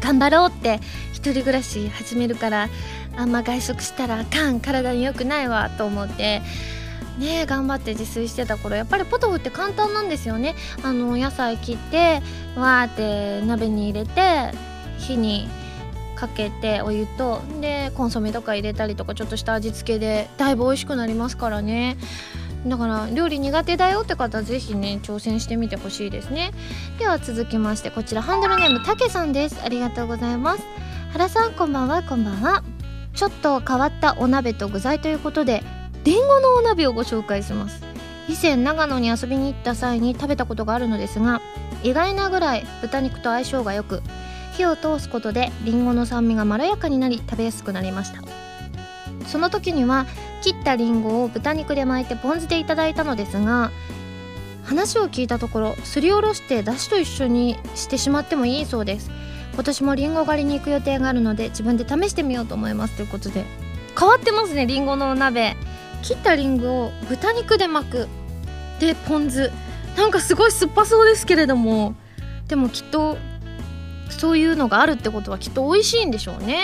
[0.00, 0.80] 頑張ろうって
[1.12, 2.68] 一人暮らし始めるから
[3.16, 6.40] あんま外食したらあかん体に良くないわと思って
[7.18, 10.54] ね頑張って自炊してた頃やっぱりポトフって簡単なんですよね。
[10.82, 12.22] あの野菜切って
[12.56, 14.52] わーって鍋に入れて
[14.98, 15.48] 火に
[16.14, 21.96] かけてお湯とでコンソメとか入れたりとかちょっとした味付けでだいぶ美味しくなりますからね。
[22.66, 26.52] だから料理苦手だよって方はぜひね挑戦してみてほしいですね。
[26.98, 29.60] では続きましてこちらハンドルネームたけさんです。
[29.62, 30.64] ありがとうございます。
[31.12, 32.62] 原さんこんばんはこんばんは。
[33.14, 35.62] ちょっと変わったお鍋と具材ということで
[36.04, 37.82] りんごのお鍋をご紹介します。
[38.28, 41.40] 以前長野に遊びに行った際に食べたことがあるのですが
[41.82, 44.02] 意外なぐらい豚肉と相性が良く
[44.52, 48.47] 火を通すことでりんごの酸味がまろやかになり食べやすくなりました。
[49.28, 50.06] その時には
[50.42, 53.70] 切ったりんごを豚肉で巻いてポン酢でいただいたのですが
[54.64, 59.10] 話を聞いたところすりおろしてだしと一緒にしてしまってもいいそうです。
[59.54, 62.96] 今年もりんご狩りに行く予定があるので自分で試してみようと思います。
[62.96, 63.44] ということで。
[63.98, 65.56] 変わってますねりんごのお鍋。
[66.02, 68.08] 切ったりんごを豚肉で巻く
[68.78, 69.50] でポン酢。
[69.96, 71.94] なんかすごい酸っぱそうですけれども。
[72.46, 73.16] でもきっと
[74.10, 76.60] そういうのがあるってことはきっと美味しいんでしょうね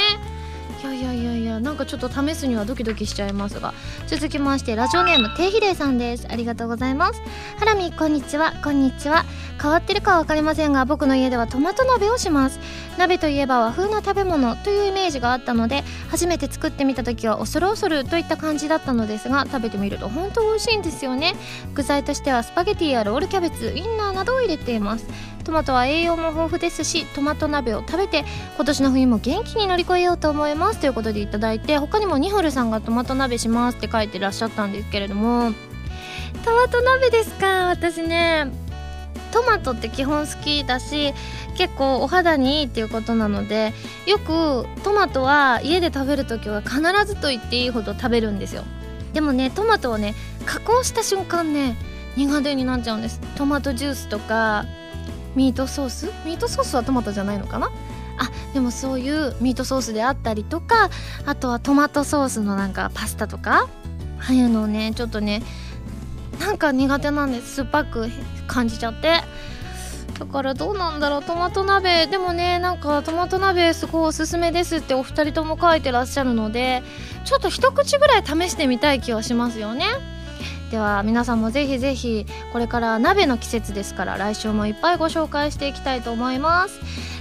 [0.85, 3.73] いやいやいやいやなんかちょっと試すにはドキドキしちゃいますが。
[4.07, 6.27] 続きましてラジオネームてひでさんです。
[6.31, 7.23] ありがとうございます。
[7.59, 8.53] ハラミこんにちは。
[8.63, 9.25] こんにちは。
[9.61, 12.59] 変わってるかわかりませんが僕の家ではトマト鍋をします。
[12.99, 21.35] 鍋といえば和風な食べ物というイメージがあったので初めて作ってみた時は恐る恐るといった感じだったのですが食べてみると本当美味しいんですよね。
[21.75, 25.07] 具材としてはスパゲティやロールキャベツウインナーなどを入れています。
[25.45, 28.25] トマトは栄養も豊富ですしトマト鍋を食べて
[28.57, 30.81] 今年の冬も元気に乗り越えようと思います。
[30.81, 35.53] ということでいただいて他にもニホルさんがトマト鍋しますって書いてらっしゃったんですけれども。
[36.45, 37.69] トマト鍋ですか？
[37.69, 38.51] 私ね
[39.33, 41.13] トマトって基本好きだし
[41.57, 43.73] 結構お肌にいいっていうことなので
[44.07, 48.65] よくトマトは家で食べる時は必ずと言っていいほど食べるんですよ。
[49.13, 51.77] でもねトマトをね加工した瞬間ね
[52.17, 53.21] 苦手になっちゃうんです。
[53.37, 54.67] トマトジュースとか
[55.35, 56.07] ミートソース？
[56.25, 57.71] ミートソースはトマトじゃないのかな？
[58.19, 60.91] あでもそういうミートソースであったりとか
[61.27, 63.69] あとはトマトソースのなんかパスタとか？
[64.21, 65.43] ああいうのをねちょっとね
[66.39, 67.57] なんか苦手なんです。
[67.57, 68.09] 酸っぱく
[68.47, 69.21] 感じちゃって。
[70.19, 71.23] だからどうなんだろう？
[71.25, 72.07] トマト鍋。
[72.07, 76.85] でもねなんかトマト鍋すごいおすすめですってお二人とも書いてらっしゃるので
[77.25, 79.87] ちょっと一口ぐらい試してみたい気はしますよね。
[80.75, 86.81] では皆さんもぜひぜひこれから鍋の季節ですから来週もいっぱいご紹介していきたいと思います。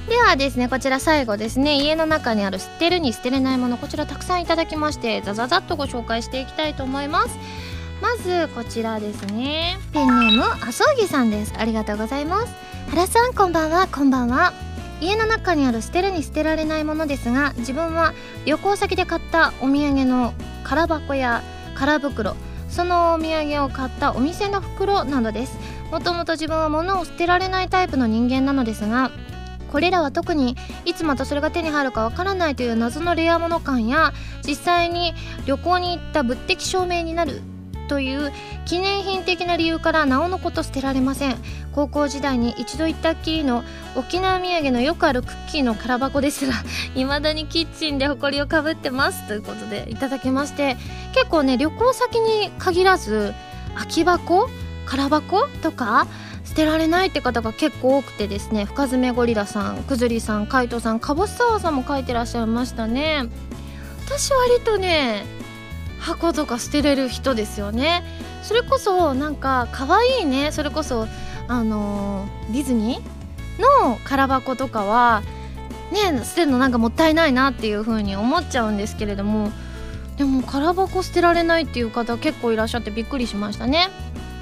[0.10, 1.76] ではですねこちら最後ですね。
[1.76, 7.38] 家の中にある捨てるに捨てれないものこちらたくさんいただきましてザザザッとご紹介していきたいと思います。
[8.02, 9.78] まずこちらですね。
[9.94, 11.54] ペンネームあそぎさんです。
[11.56, 12.54] ありがとうございます。
[12.90, 13.86] 原さんこんばんは。
[13.86, 14.52] こんばんは。
[15.00, 21.44] 家の中にある捨てるに捨てられないものですが自分は旅行先で買ったお土産の空箱や
[21.76, 22.36] 空袋
[22.74, 25.58] そのお土産を買ったお店の袋などです。
[25.94, 29.12] もともと自分は物を捨てられないタイプの人間なのですが
[29.72, 30.56] これらは特に
[30.86, 34.12] いつまたそれが手に入るかわからないという謎のレア物感や
[34.44, 35.14] 実際に
[35.46, 37.42] 旅行に行った物的証明になる
[37.88, 38.32] という
[38.66, 41.38] 記念品的な理由からなおのこと捨てられません。
[41.74, 43.64] 高校時代に一度行ったっきりの
[43.96, 46.54] 沖縄土産のよくあるクッキーの空箱ですが
[46.96, 50.78] 未だにキッチンで埃をかぶってますということでいただきまして
[51.14, 53.34] 結構ね旅行先に限らず
[53.74, 54.50] 空き箱
[54.86, 56.08] 空箱とか
[56.46, 63.24] 捨てられないって方が結構多くてですね深爪ゴリラさんくずりさん海斗さんかぼす沢さんも書いてらっしゃいましたね。
[64.06, 65.26] 私割とね
[66.04, 68.04] 箱とか捨てれる人ですよね。
[68.44, 70.52] それこそなんか可愛いね。
[70.52, 71.08] それこそ
[71.48, 75.24] あの、ディズニーの空箱とかは
[75.92, 79.52] ね捨てるのなんかもったいないなっていう風に思っちゃうんですけれども。
[80.18, 83.88] でも空箱捨てられないっていう方結構いらっしゃってびっくりしましたね。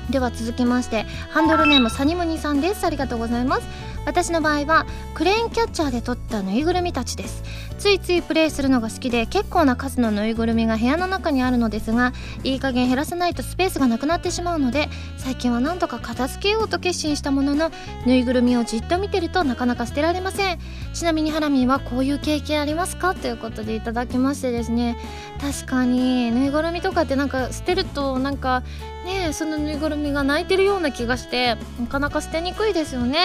[0.10, 2.86] では続きましてハンドルネームサニムニさんです。
[2.86, 3.64] ありがとうございます。
[4.06, 7.44] 私の場合はクレーンキャッチャーで撮ったぬいぐるみたちです。
[7.78, 14.88] ついついプレイするのが好きで結構な数のぬいぐるみが部屋の中にあるのですがいい加減減らさないとスペースがなくなってしまうので
[15.18, 17.72] 最近は何とか片付けようと決心したものの
[18.06, 20.60] ぬいぐるみをじっと見てるとなかなか捨てられません。
[20.94, 23.16] ちなみにハラミーはこういう経験ありますか？
[23.16, 24.98] ということでいただきましてですね。
[25.40, 28.62] 確かにぬいぐるみとかってなんか捨てるとなんか
[29.06, 33.20] ねそのぬいぐるみが泣いてるような気がしてなかなか捨てにくいですよね。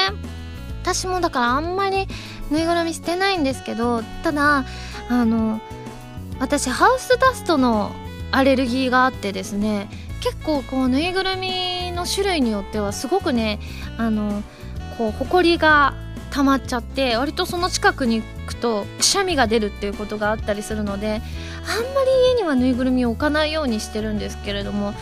[0.86, 2.06] 私もだからあんまり
[2.48, 4.64] ぬいぐるみ捨てないんですけどただ
[5.08, 5.60] あの
[6.38, 7.90] 私ハウスダストの
[8.30, 9.88] アレルギーがあってですね
[10.22, 13.58] 結構こうぬいぐるみの種類によってはすごくね
[13.98, 14.44] あの
[14.96, 15.94] こうほこりが
[16.30, 21.20] 溜まっちゃって割とその近くに行くとくしゃみが出るっていうことがあったりするのであん
[21.94, 24.94] まり家にはぬいぐるみを置かないようにしてるんですけれども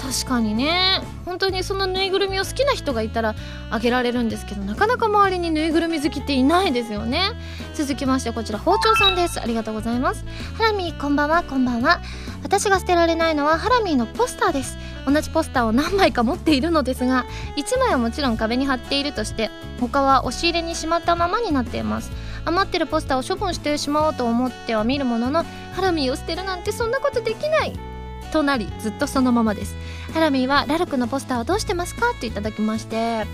[0.00, 1.02] 確かにね。
[1.24, 3.34] 本当にそのぬいぐるみを好きな人がいたら
[3.70, 7.32] あげられるんですけどなかなか周りにぬいぐるみ好きっていないですよね。
[7.74, 9.40] 続きましてこちら包丁さんです。
[9.40, 10.24] ありがとうございます。
[10.56, 12.00] ハラミーこんばんはこんばんは。
[12.42, 14.78] 私が捨てられないのはハラミーのポスターです。
[15.06, 17.24] 同じポスターを何枚か持っているのですが
[17.56, 22.10] 1枚はもちろん壁に貼っているとして他は押し入れにしまったままになっています。
[22.46, 25.44] 余ってるポスターを処分してしまおうと思っては見るものの
[25.74, 27.89] ハラミーを捨てるなんてそんなことできない。
[28.30, 29.74] となりずっとそのままです。
[30.14, 32.14] ハラミーはラルクのポスターはどうしてますか？
[32.18, 33.26] といただきまして。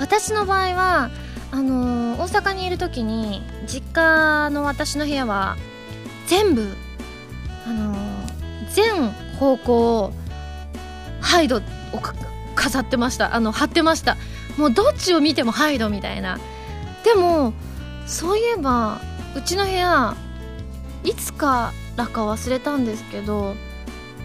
[0.00, 1.10] 私の場合は
[1.52, 5.56] あのー、大阪にいる時に実家の私の部屋は
[6.26, 6.74] 全部
[7.64, 7.98] あのー、
[8.70, 10.12] 全方向
[11.20, 11.60] ハイドを
[12.56, 13.36] 飾ってました。
[13.36, 14.16] あの貼ってました。
[14.58, 16.38] もうどっちを見てもハイドみたいな。
[17.04, 17.52] でも
[18.06, 19.00] そういえば
[19.36, 20.16] うちの部屋
[21.04, 23.54] いつからか忘れたんですけど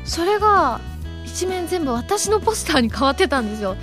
[0.09, 0.81] それが
[1.23, 3.75] 一面全部私のポスターに変わってたんですよ。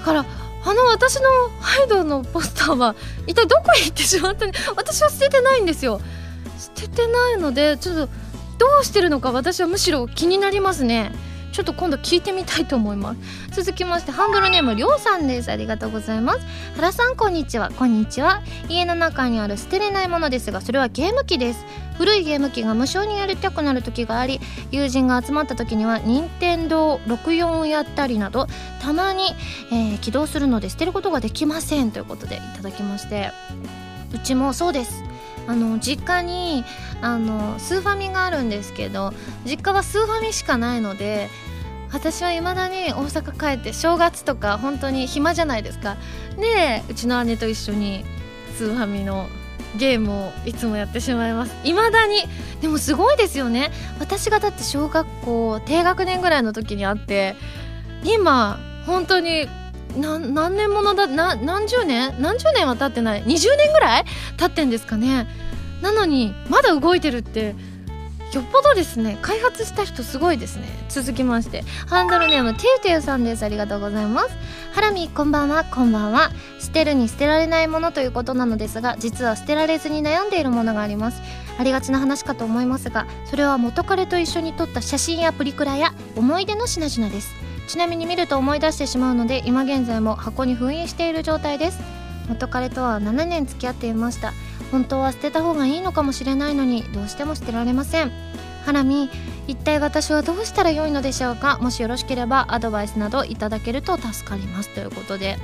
[0.00, 0.24] だから
[0.64, 1.28] あの私の
[1.60, 2.96] ハイドのポスターは
[3.26, 4.52] 一体どこへ行ってしまったの？
[4.76, 6.00] 私は捨ててないんですよ。
[6.58, 8.06] 捨ててないのでちょっと
[8.58, 11.12] どうしてるのか私はむしろ気になりますね。
[11.58, 13.16] ちょっと今度聞いてみたいと思いま
[13.50, 13.64] す。
[13.64, 15.50] 続きましてハンドルネームりょうさんです。
[15.50, 16.40] ありがとうございます。
[16.76, 17.72] 原さんこんにちは。
[17.76, 18.42] こんにちは。
[18.68, 21.66] 家の中にある捨てれないものですがそれはゲーム機です。
[21.96, 24.38] 古いゲーム機が無償にやりたくなる時があり
[24.70, 28.46] 友人が集まった時には任天堂64をやったりなど
[28.80, 29.24] たまに、
[29.72, 33.32] えー、起動するので捨てることができませんということでいただきまして。
[34.14, 35.07] うちもそうです。
[35.48, 36.64] あの実家に
[37.00, 39.12] あのスーファミがあるんですけど
[39.44, 41.28] 実家はスーファミしかないので
[41.90, 45.96] 私はいまだに大阪帰って正月とか本当に暇じゃないですか。
[46.38, 48.04] でうちの姉と一緒に
[48.56, 49.26] スーファミの
[49.78, 51.54] ゲームをいつもやってしまいます。
[51.64, 52.24] いまだに。
[52.60, 53.70] でもすごいですよね。
[54.00, 57.36] 私がだって小学校低学年ぐらいの時にあって
[58.04, 59.48] 今本当に
[59.96, 62.14] 何年ものだな何十年？
[62.20, 63.26] 何十年は経ってない？20
[63.56, 64.04] 年ぐらい？
[64.36, 65.26] 経ってんですかね？
[65.82, 67.54] なのにまだ動いてるって
[68.32, 69.18] よっぽどですね。
[69.22, 70.66] 開発した人すごいですね。
[70.88, 71.62] 続きまして。
[71.86, 73.42] ハンドルネームてゆてゆさんです。
[73.42, 74.28] ありがとうございます。
[74.74, 75.64] ハラミこんばんは。
[75.64, 76.30] こんばんは。
[76.60, 81.22] 捨てるに捨てられないものということなのですが実は捨てられずに悩んでいるものがあります。
[81.58, 87.47] ありがちな話かと思いますがそれは元彼と一緒に撮った写真やプリクラや思い出の品々です。
[87.68, 91.78] ちなみに見ると思い出してしまうので今現在も箱に封印している状態です。
[92.28, 94.32] 元彼とは7年付き合っていました。
[94.72, 98.12] 本当は捨てた方がいいのかもしれないのにどうしても捨てられません。
[98.64, 99.08] ハラミ
[99.46, 101.58] 一体私はどうしたらよいのでしょうか？
[101.60, 104.74] もしよろしければアドバイスなどいただけると助かります。
[104.74, 105.38] ということで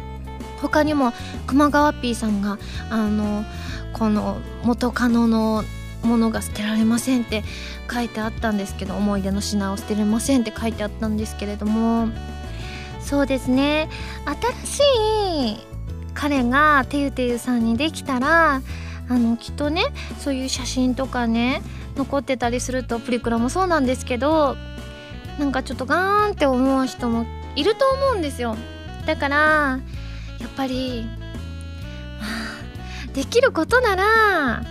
[0.60, 1.12] 他にも
[1.46, 2.58] 熊川 P さんが
[2.90, 3.44] あの
[3.92, 5.62] この元カノの
[6.04, 7.42] ものが捨てられませんって
[7.92, 12.08] 書いてあったんですけど思い出の品を捨てれませんって書いてあったんですけれども
[13.00, 13.90] そうですね。
[14.64, 15.66] 新しい
[16.14, 18.62] 彼がてゆてゆさんにできたら
[19.08, 19.84] あのきっとね
[20.18, 21.60] そういう写真とかね
[21.96, 24.56] 残ってたりするとプリクラもそうなんですけど
[25.38, 27.26] なんかちょっとガーンって思う人も
[27.56, 28.56] いると思うんですよ。
[29.06, 29.36] だから
[30.40, 31.06] やっぱり、
[33.14, 34.64] できることなら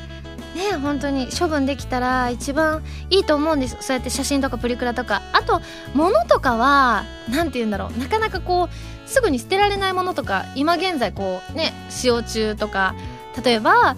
[0.56, 3.78] ね本当に処分できたら一番いいと思うんです。
[3.82, 5.22] そうやって写真とかプリクラとか。
[5.34, 5.62] あと
[5.94, 8.00] 物とかは何て言うんだろう。
[8.00, 12.96] なかなかこうすぐに捨てられないものとか今現在こうね使用中とか。
[13.44, 13.96] 例えば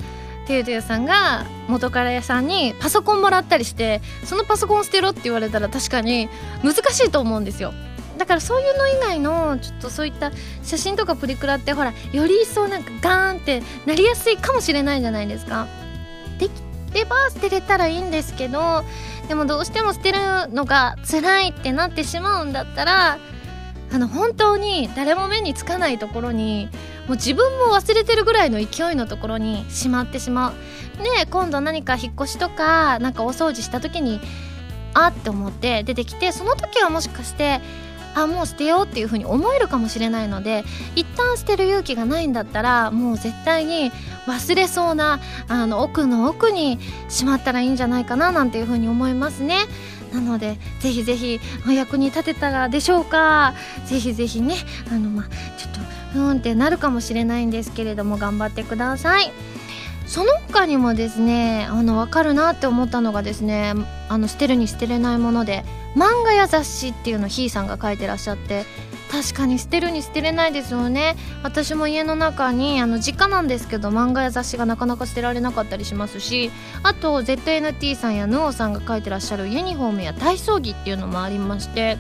[0.48, 6.30] てゆてゆさんが元カレ屋さんにパソコンもらったりしてそのパソコン捨てろって言われたら確かに
[6.64, 7.74] 難しいと思うんですよ。
[8.18, 10.32] だからそういうの以外のちょっとそういった
[10.64, 15.68] 写真とかプリクラってほらより一層なんかガーンってなりやすいかもしれないじゃないですか。
[16.40, 16.52] でき
[16.94, 18.84] れば捨てれたらいいんですけど
[19.28, 20.20] でもどうしても捨てる
[20.50, 23.18] のが辛いってなってしまうんだったら
[23.92, 26.70] あの本当に誰も目につかないところに
[27.08, 30.54] もう自分も忘れてるぐらいの勢いのところにしまってしまう。
[31.04, 34.20] で今度何か引っ越しとかなんかお掃除した時に
[34.94, 37.60] あって思って出てきてその時はもしかして
[38.16, 40.64] あもう捨てようっていう風に思えるかもしれないので
[40.96, 43.92] 一旦捨てる勇気がないんだったらもう絶対に
[44.26, 49.58] 忘れそうなあの奥の奥にしまったらいいんじゃないかななんていう風に思いますね。
[50.14, 53.54] なのでぜひぜひお役に立てたらでしょうか。
[53.86, 54.56] ぜひぜひね
[54.90, 55.30] あのまちょ
[55.70, 59.32] っとうんってなるかもしれないんですけれども頑張ってください。
[60.08, 63.74] その他にもですねあの分かるなって思ったのがですね
[64.08, 65.66] あの捨てるに捨てれないもので。
[65.96, 68.66] 漫画や雑誌っていうのひーさんが書いてらっしゃって
[69.12, 71.16] 確かに捨てるに捨てれないですよね。
[71.42, 76.52] 私も家の中にあの実家なんですけど漫画や雑誌がなかなか捨てられなかったりしますし
[76.84, 81.98] あと ZNT さんやヌオさんが書いてらっしゃるユニフォームや体操着っていうのもありまして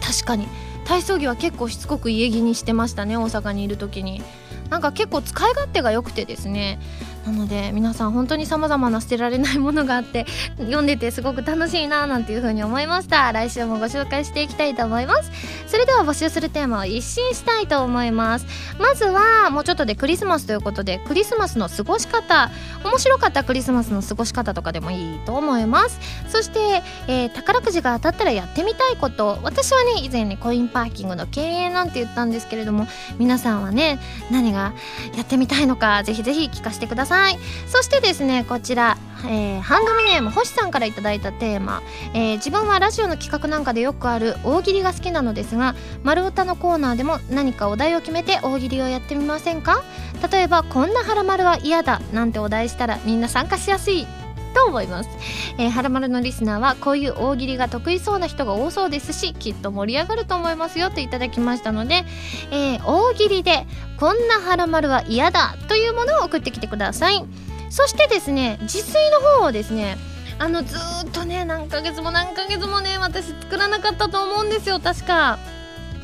[0.00, 0.48] 確かに
[0.84, 4.22] 体操着は結構しつこく家着にしてましたね大阪にいる時に。
[4.70, 6.78] なんか結構使い勝手が良くてですね
[7.26, 10.26] なので皆さん本当に様々な捨てられないものがあって
[10.58, 13.30] 読んでてすごく楽しいななんていう風に思いました。
[13.32, 15.30] 来週もご紹介していきたいと思います。
[15.66, 18.46] それでは募集するテーマを一新したいと思います。
[18.78, 22.50] まずはもうちょっとでクリスマスということでクリスマスの過ごし方
[22.84, 26.00] 面白かったクリスマスの過ごし方とかでもいいと思います。
[26.28, 29.38] そして、えー、宝くじが当たったらやってみたいこと。
[29.42, 32.86] 私はね以前ねコインパーキングの経営なんて言ったんですけれども
[33.18, 33.98] 皆さんはね
[34.30, 34.72] 何が
[35.16, 37.09] やってみたいのかぜひぜひ聞かせてください。
[37.66, 41.82] そしてですねこちらえー、ハンドルネーム星さんから頂いたテーマ、
[42.14, 49.82] えー、自分はラジオの企画なんかでよくある大喜利が好きなのですが丸歌のコーナーでも何かお題を決めて大喜利をやってみませんか？
[50.32, 54.06] 例えば「こんなハラマルは嫌だ」なんてお題したらみんな参加しやすい。
[54.50, 55.10] と思います、
[55.58, 62.04] えー、はらまるのリスナーはこういう大喜利が得意そうな人が多そうですしきっと盛り上がると思いますよといただきましたので、
[62.50, 63.66] えー、大喜利で
[63.98, 67.24] こんなはらまるは嫌だというものを送ってきてください。
[67.70, 69.96] そしてですね自炊の方をですね
[70.40, 70.76] あのず
[71.06, 75.38] っとね何ヶ月も何ヶ月もね私作らなかったと思うんですよ確か。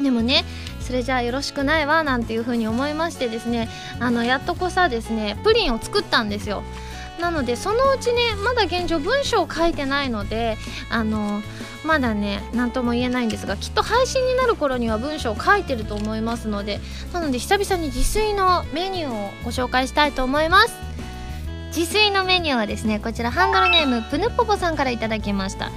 [0.00, 0.44] でもね
[0.80, 3.68] それじゃあよろしくないわなんていう風に思いましてですね
[3.98, 6.62] あのやっとこさですねプリンを作ったんですよ。
[7.20, 10.56] なのでそのうちねまだ現状文章を書いてないので
[10.90, 11.42] あの
[11.84, 16.80] まだね何とも言えないんですがきっと配信になる頃には文章を書いてると思いますので
[17.12, 20.74] なので久々に自炊のメニューをご紹介したいと思います。
[21.76, 25.70] 自炊のメニューはですねこちらハンドルネームプヌポポさんから頂きました。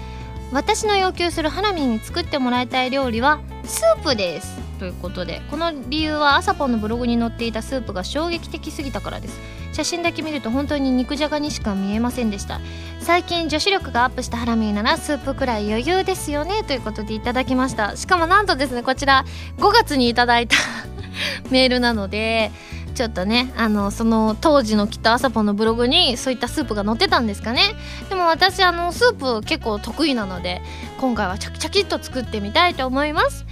[0.52, 4.59] 私の要求するハラミに作ってもらいたい料理はスープです。
[4.80, 9.38] ということでこの理由は朝ポンのブログに載っていたスープが衝撃的すぎたからです。
[9.74, 12.60] 写真だけ見ると本当に肉じゃがにしか見えませんでした。
[13.00, 16.64] 最近女子力がアップしたハラミーならスープくらい余裕ですよね。
[16.64, 17.96] ということでいただきました。
[17.98, 19.26] しかもなんとですねこちら
[19.58, 20.56] 5月にいただいた
[21.52, 22.52] メールなので
[22.96, 27.62] ちょっとねあのその当時のきっと朝ポンのブログにそういったスープが載ってたんですかね。
[28.10, 30.62] でも私あのスープ結構得意なので
[31.00, 33.46] 今回はチャキチャキっと作ってみたいと思います。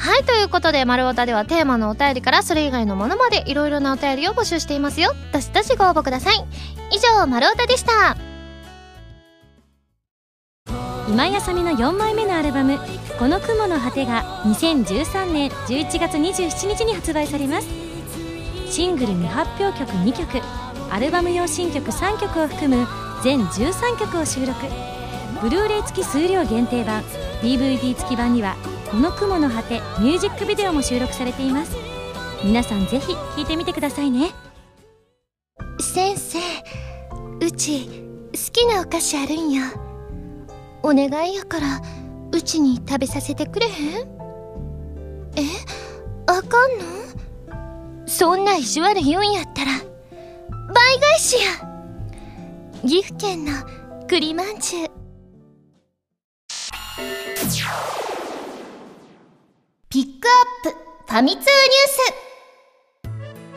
[0.00, 5.12] はいということで「丸太」ではテーマのお便りからそれ以外のものまでいろいろなお便りを募集していますよ。
[5.30, 6.42] どしどしご応募ください。
[6.90, 8.16] 以上「丸太」でした。
[11.06, 12.78] 今井あさみの4枚目のアルバム
[13.18, 17.68] 「この雲の果て」が2013年11月27日に発売されます。
[18.70, 20.42] シングル未発表曲2曲
[20.90, 22.88] アルバム用新曲3曲を含む
[23.22, 24.54] 全13曲を収録。
[25.42, 27.02] ブルーレイ付き数量限定版
[27.42, 28.56] DVD 付き版には
[28.90, 31.76] この雲の果てミュージックビデオも収録されています。
[32.42, 34.32] 皆さんぜひ聴いてみてくださいね。
[35.80, 36.38] 先生
[37.40, 37.86] うち
[38.32, 39.72] 好きなお菓子あるんや。
[40.82, 41.80] お願いやから
[42.32, 44.08] うちに食べさせてくれへん？
[45.36, 45.42] え
[46.26, 48.06] あかんの？
[48.06, 49.70] そんな意地悪言うんやったら
[50.74, 51.52] 倍返しや。
[52.82, 53.52] 岐阜県の
[54.08, 54.90] 栗まんじゅう。
[59.92, 60.28] ピック
[60.66, 60.78] アップ
[61.12, 61.48] ファミ通ニュー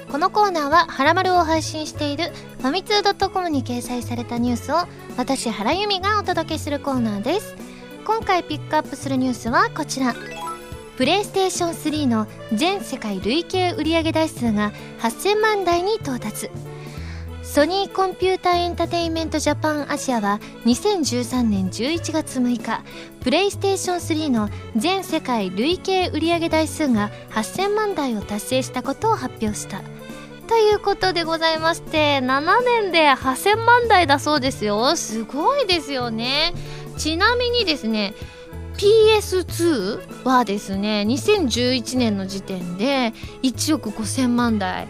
[0.07, 0.11] ス。
[0.11, 4.77] このコーナーはハラマルを配信しているファミツー .com に掲載されたニュースを
[5.15, 7.55] 私原由実がお届けするコーナーです。
[8.03, 10.15] 今回ピックアップするニュースはこちら。
[10.97, 14.71] プレイステーション3の全世界累計売上台数が
[15.01, 16.49] 8000万台に到達。
[17.43, 22.81] ソニーコンピュータエンタテインメントジャパンアジアは2013年11月6日
[23.19, 29.81] プレイステーション3の全世界累計売上台数が8000万台を達成したことを発表した。
[30.47, 32.41] ということでございまして7
[32.81, 34.95] 年で8000万台だそうですよ。
[34.95, 36.53] すごいですよね。
[36.97, 38.13] ちなみにですね
[38.77, 43.13] PS2 はですね2011年の時点で
[43.43, 44.87] 1億5000万台。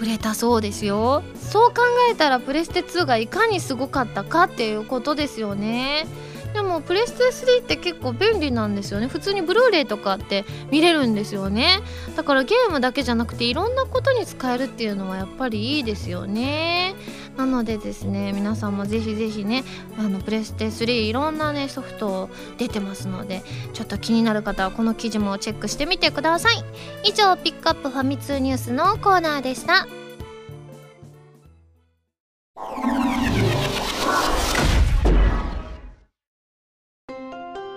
[0.00, 1.22] 売れたそうですよ。
[1.34, 6.06] そう考えたらプレステ2がいかにすごかったかっていうことですよね。
[6.54, 9.06] でもプレステ3って結構便利なんですよね。
[9.06, 11.80] 普通にブルーレイとかって見れるんですよね。
[12.16, 16.94] だからゲームだけじゃなくていろんなことに使えるっていうのはやっぱりいいですよね。
[17.40, 19.64] なのでですね皆さんもぜひぜひね
[19.98, 22.28] あのプレステ3いろんなねソフト
[22.58, 26.62] 出てますのでちょっと気になる方はこの記事もチェックしてみてください。
[27.02, 29.86] 以上ピックアップファミ通ニュースのコーナーでした。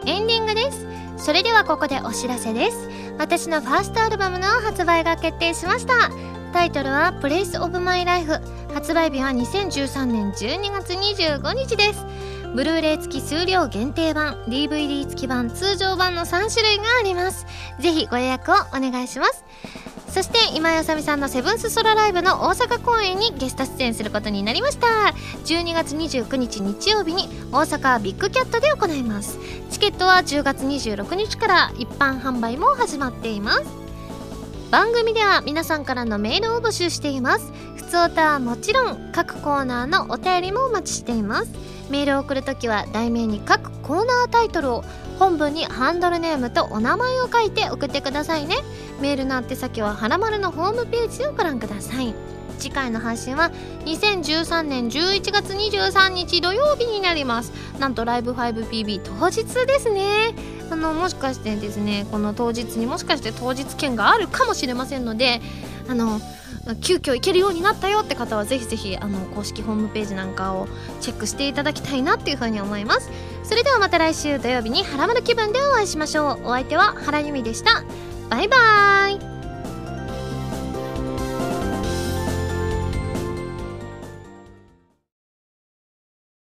[0.05, 0.85] エンディングです。
[1.15, 2.89] それではここでお知らせです。
[3.17, 5.93] 私のファーストアルバムの発売が決定しました。
[6.51, 8.39] タイトルは「Place of My Life」
[8.73, 12.05] 発売日は2013年12月25日です。
[12.55, 17.45] ブルーレイ付き数量限定版 DVD 付き版通常版の3種類があります。
[17.79, 19.45] ぜひご予約をお願いします。
[20.07, 24.87] そして今井あさみさんのセブンスソロライブの大阪公演にゲスト出演することになりました。
[25.45, 29.37] 12月29日日曜日に大阪ビッグキャットで行います。
[29.69, 33.82] チケットは10月26日から一般販売も始まっています。
[34.73, 37.53] 番組では皆さんからのメールを募集しています。
[37.75, 41.51] ふつおたはもちろん各コーナーのお便りもお待ちしています。
[41.91, 44.83] メールを送るときは題名に各コーナータイトルを
[45.19, 48.55] 本文にハンドルネームとお名前を書いて送ってくださいね。
[48.99, 52.15] メールの宛先ははらまるのホームページをご覧ください。
[52.57, 53.51] 次回の配信は
[53.85, 57.51] 2013年11月23日土曜日になります。
[57.79, 60.33] なんとライブ 5PB 当日ですね。
[60.71, 65.41] あのもしかしてですねこの当日にもしかして当日券があるかもしれませんので
[65.87, 66.19] あの
[66.81, 70.67] 急遽行けるようになったよって方はぜひぜひあの公式ホームページなんかを
[71.01, 73.09] チェックしていただきたいなっていうふうに思います。
[73.43, 76.47] それではまた来週土曜日にハラマル気分でお会いしましょう。
[76.47, 77.83] お相手は原由美でした。
[78.29, 79.32] バイバーイ。